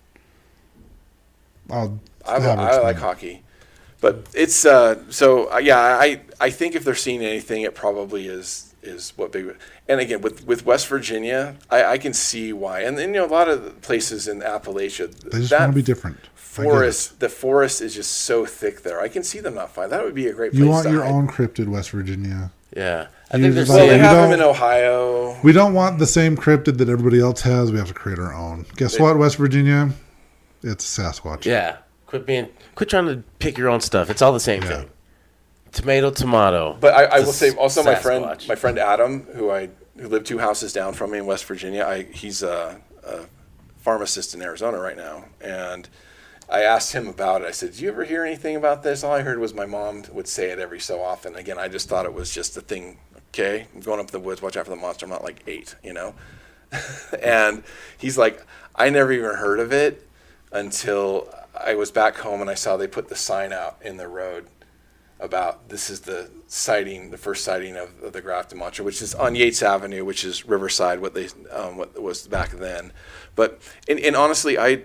[1.70, 3.00] I'll I, I like it.
[3.00, 3.42] hockey,
[4.00, 5.78] but it's uh, so uh, yeah.
[5.78, 9.56] I I think if they're seeing anything, it probably is is what big.
[9.88, 12.80] And again, with with West Virginia, I, I can see why.
[12.80, 15.76] And then you know a lot of places in Appalachia, They just that want to
[15.76, 16.18] be different.
[16.58, 16.72] I get it.
[16.72, 19.00] forest, the forest is just so thick there.
[19.00, 19.90] I can see them not fine.
[19.90, 20.52] That would be a great.
[20.52, 21.10] place You want to your hide.
[21.12, 22.50] own cryptid, West Virginia.
[22.76, 23.06] Yeah.
[23.30, 25.38] I You think there's just Well, they have them in Ohio.
[25.42, 27.70] We don't want the same cryptid that everybody else has.
[27.70, 28.64] We have to create our own.
[28.76, 29.90] Guess what, West Virginia?
[30.62, 31.44] It's Sasquatch.
[31.44, 31.78] Yeah.
[32.06, 34.10] Quit being quit trying to pick your own stuff.
[34.10, 34.68] It's all the same Yeah.
[34.80, 34.90] thing.
[35.72, 36.76] Tomato, tomato.
[36.78, 40.26] But I, I will say also my friend, my friend Adam, who I who lived
[40.26, 41.84] two houses down from me in West Virginia.
[41.84, 43.20] I he's a, a
[43.78, 45.88] pharmacist in Arizona right now, and
[46.52, 47.48] I asked him about it.
[47.48, 50.04] I said, "Did you ever hear anything about this?" All I heard was my mom
[50.12, 51.34] would say it every so often.
[51.34, 52.98] Again, I just thought it was just a thing.
[53.30, 55.06] Okay, I'm going up the woods, watch out for the monster.
[55.06, 56.14] I'm not like eight, you know.
[57.22, 57.64] and
[57.96, 58.44] he's like,
[58.74, 60.06] I never even heard of it
[60.52, 64.08] until I was back home and I saw they put the sign out in the
[64.08, 64.46] road
[65.20, 69.14] about this is the sighting, the first sighting of, of the Grafton Monster, which is
[69.14, 72.92] on Yates Avenue, which is Riverside, what they um, what was back then.
[73.36, 74.82] But and, and honestly, I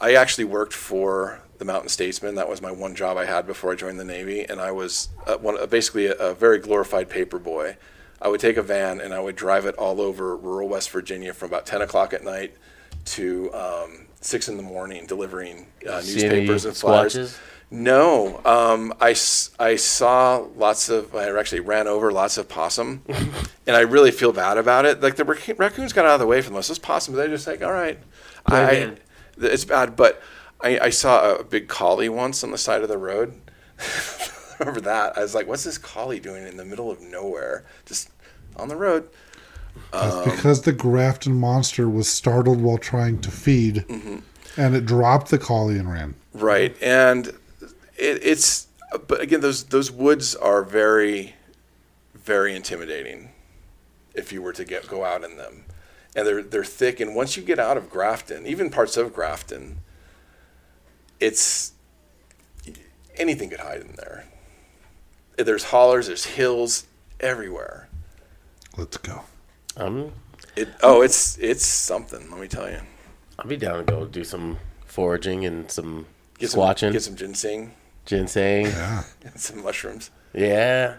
[0.00, 2.36] I actually worked for the Mountain Statesman.
[2.36, 5.08] That was my one job I had before I joined the Navy, and I was
[5.26, 7.76] uh, one uh, basically a, a very glorified paper boy.
[8.20, 11.32] I would take a van and I would drive it all over rural West Virginia
[11.32, 12.52] from about 10 o'clock at night
[13.06, 17.14] to um, six in the morning delivering uh, newspapers and flyers.
[17.14, 17.38] squatches?
[17.70, 19.10] No, um, I,
[19.62, 23.02] I saw lots of, I actually ran over lots of possum,
[23.66, 25.02] and I really feel bad about it.
[25.02, 26.68] Like the rac- raccoons got out of the way for the most.
[26.68, 27.98] Those possums, they're just like, all right,
[28.46, 28.96] I.
[29.40, 29.96] it's bad.
[29.96, 30.22] But
[30.60, 33.34] I, I saw a big collie once on the side of the road.
[34.58, 35.16] Remember that?
[35.16, 38.10] I was like, what's this collie doing in the middle of nowhere, just
[38.56, 39.08] on the road?
[39.92, 44.16] That's because the Grafton monster was startled while trying to feed, Mm-hmm.
[44.56, 46.14] and it dropped the collie and ran.
[46.34, 47.28] Right, and
[47.96, 48.66] it, it's
[49.06, 51.34] but again those those woods are very
[52.14, 53.30] very intimidating
[54.14, 55.64] if you were to get go out in them,
[56.16, 57.00] and they're they're thick.
[57.00, 59.78] And once you get out of Grafton, even parts of Grafton,
[61.20, 61.72] it's
[63.16, 64.24] anything could hide in there.
[65.36, 66.86] There's hollers, there's hills
[67.20, 67.88] everywhere.
[68.76, 69.22] Let's go.
[69.76, 70.12] Um,
[70.56, 72.30] It oh, it's it's something.
[72.30, 72.80] Let me tell you.
[73.38, 76.06] I'll be down to go do some foraging and some
[76.38, 77.72] Get some, squatching, get some ginseng,
[78.06, 78.66] ginseng.
[78.66, 80.10] Yeah, and some mushrooms.
[80.32, 80.96] Yeah,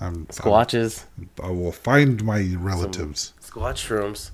[0.00, 3.34] I'm, squatches, I'm- I will find my relatives.
[3.42, 4.30] squatch shrooms.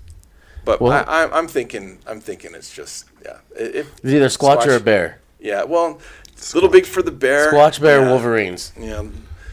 [0.64, 3.38] But Well- I, I, I'm thinking, I'm thinking it's just yeah.
[3.56, 5.20] If, It's either squatch, or a bear.
[5.40, 6.00] Yeah, well,
[6.32, 7.52] it's a little big for the bear.
[7.52, 8.08] Squatch, bear, yeah.
[8.10, 8.72] wolverines.
[8.78, 9.04] Yeah,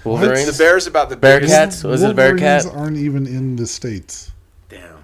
[0.04, 0.52] Wolverines.
[0.56, 1.54] the bear's about the Bear biggest.
[1.56, 1.84] cats?
[1.84, 2.66] Was it a bear cat?
[2.66, 4.32] Aren't even in the states.
[4.70, 4.98] Damn.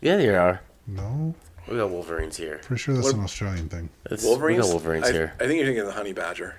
[0.00, 0.60] Yeah, they are.
[0.86, 1.34] No,
[1.68, 2.60] We got wolverines here.
[2.62, 3.88] pretty sure that's What- an Australian thing.
[4.10, 4.58] It's, Wolverines.
[4.58, 5.32] We got wolverines I, here.
[5.40, 6.56] I think you're thinking of the honey badger.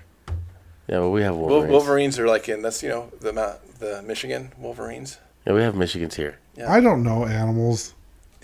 [0.88, 1.72] Yeah, but we have wolverines.
[1.72, 5.18] Wolverines are like in that's you know the the Michigan Wolverines.
[5.46, 6.40] Yeah, we have Michigans here.
[6.56, 6.72] Yeah.
[6.72, 7.94] I don't know animals.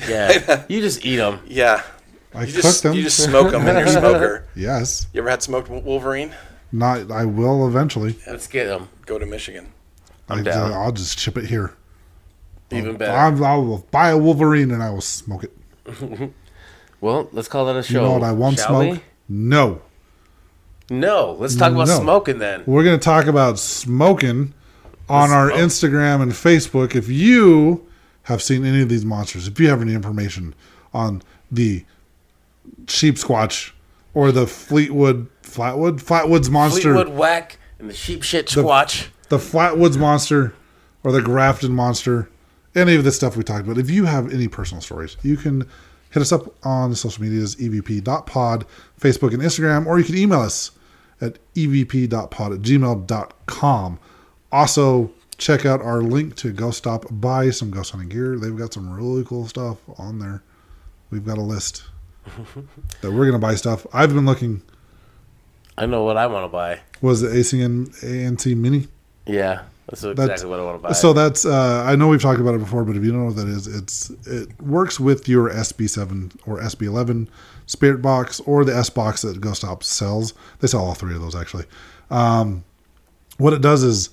[0.08, 1.40] Yeah, you just eat them.
[1.48, 1.84] Yeah,
[2.34, 2.94] I you cook just them.
[2.94, 4.46] you just smoke them in your smoker.
[4.56, 6.34] yes, You ever had smoked Wolverine?
[6.72, 7.12] not.
[7.12, 8.16] I will eventually.
[8.26, 8.90] Let's get them.
[9.06, 9.74] Go to Michigan.
[10.30, 10.72] I'm I, down.
[10.74, 11.74] I'll just chip it here.
[12.72, 13.12] Even better.
[13.12, 15.52] I'm, I will buy a Wolverine and I will smoke it.
[17.02, 18.04] well, let's call that a You show.
[18.04, 18.94] know what I won't shall smoke?
[18.96, 19.02] We?
[19.28, 19.82] No.
[20.92, 22.00] No, let's talk about No.
[22.02, 22.64] smoking then.
[22.66, 24.54] We're going to talk about smoking
[25.08, 25.62] on our smoke.
[25.62, 26.96] Instagram and Facebook.
[26.96, 27.88] If you
[28.24, 30.54] have seen any of these monsters, if you have any information
[30.94, 31.86] on the
[32.88, 33.72] sheep squatch
[34.14, 39.08] or the Fleetwood Flatwood Flatwoods monster, Fleetwood whack and the sheep shit squatch.
[39.30, 40.54] the Flatwoods monster
[41.04, 42.30] or the Grafton monster,
[42.76, 43.78] any of the stuff we talked about.
[43.78, 45.66] If you have any personal stories, you can
[46.10, 48.66] hit us up on the social medias, evp.pod,
[49.00, 50.72] Facebook and Instagram, or you can email us
[51.22, 54.00] at evp.pod at gmail.com.
[54.52, 58.38] Also, check out our link to Ghost Stop buy some ghost hunting gear.
[58.38, 60.44] They've got some really cool stuff on there.
[61.10, 61.84] We've got a list
[63.02, 63.86] that we're going to buy stuff.
[63.94, 64.62] I've been looking,
[65.78, 66.80] I know what I want to buy.
[67.02, 68.88] was the ACN ANC Mini?
[69.26, 70.94] Yeah, that's exactly what I want to buy.
[70.94, 73.26] So that's uh, I know we've talked about it before, but if you don't know
[73.28, 77.28] what that is, it's it works with your SB7 or SB11
[77.66, 80.34] Spirit box or the S box that Ghost sells.
[80.60, 81.66] They sell all three of those actually.
[82.10, 82.64] Um,
[83.38, 84.10] what it does is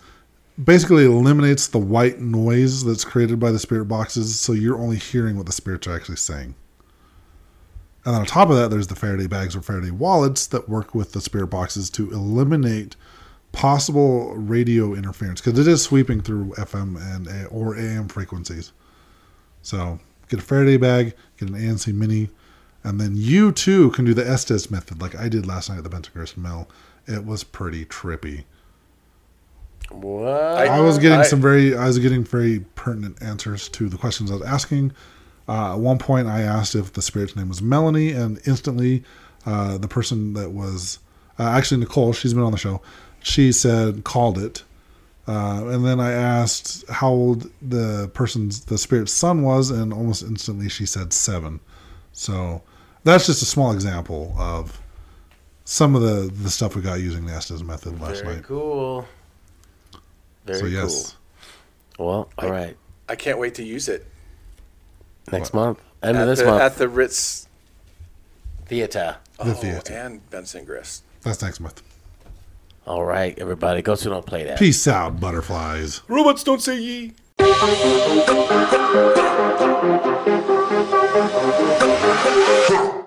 [0.63, 5.37] basically eliminates the white noise that's created by the spirit boxes, so you're only hearing
[5.37, 6.55] what the spirits are actually saying.
[8.05, 10.95] And then on top of that, there's the Faraday bags or Faraday wallets that work
[10.95, 12.97] with the spirit boxes to eliminate
[13.53, 18.73] possible radio interference because it is sweeping through FM and A- or AM frequencies.
[19.63, 22.31] So get a Faraday bag, get an ANC Mini,
[22.85, 25.85] and then you too can do the Estes method like I did last night at
[25.85, 26.69] the Garrison Mill.
[27.07, 28.45] It was pretty trippy.
[29.91, 30.29] what?
[30.29, 34.31] I was getting I- some very, I was getting very pertinent answers to the questions
[34.31, 34.93] I was asking.
[35.49, 39.03] Uh, at one point, I asked if the spirit's name was Melanie, and instantly,
[39.47, 40.99] uh, the person that was
[41.39, 42.83] uh, actually Nicole, she's been on the show,
[43.29, 44.63] she said called it.
[45.27, 50.23] Uh, and then I asked how old the person's the spirit's son was, and almost
[50.23, 51.61] instantly she said seven.
[52.13, 52.63] So
[53.05, 54.81] that's just a small example of
[55.65, 58.45] some of the the stuff we got using the Estes method last Very night.
[58.45, 59.07] cool.
[60.47, 61.17] Very so yes,
[61.97, 62.07] cool.
[62.07, 62.77] Well, all right.
[63.11, 64.07] I can't wait to use it
[65.33, 65.81] Next month.
[66.03, 66.63] End at of this the, month.
[66.63, 67.49] at the Ritz.
[68.67, 69.17] Theater.
[69.39, 69.93] The oh, theater.
[69.95, 71.03] and Benson Grist.
[71.23, 71.83] that's next month.
[72.89, 74.59] All right, everybody, go to don't play that.
[74.59, 76.01] Peace out, butterflies.
[76.09, 77.13] Robots don't say ye.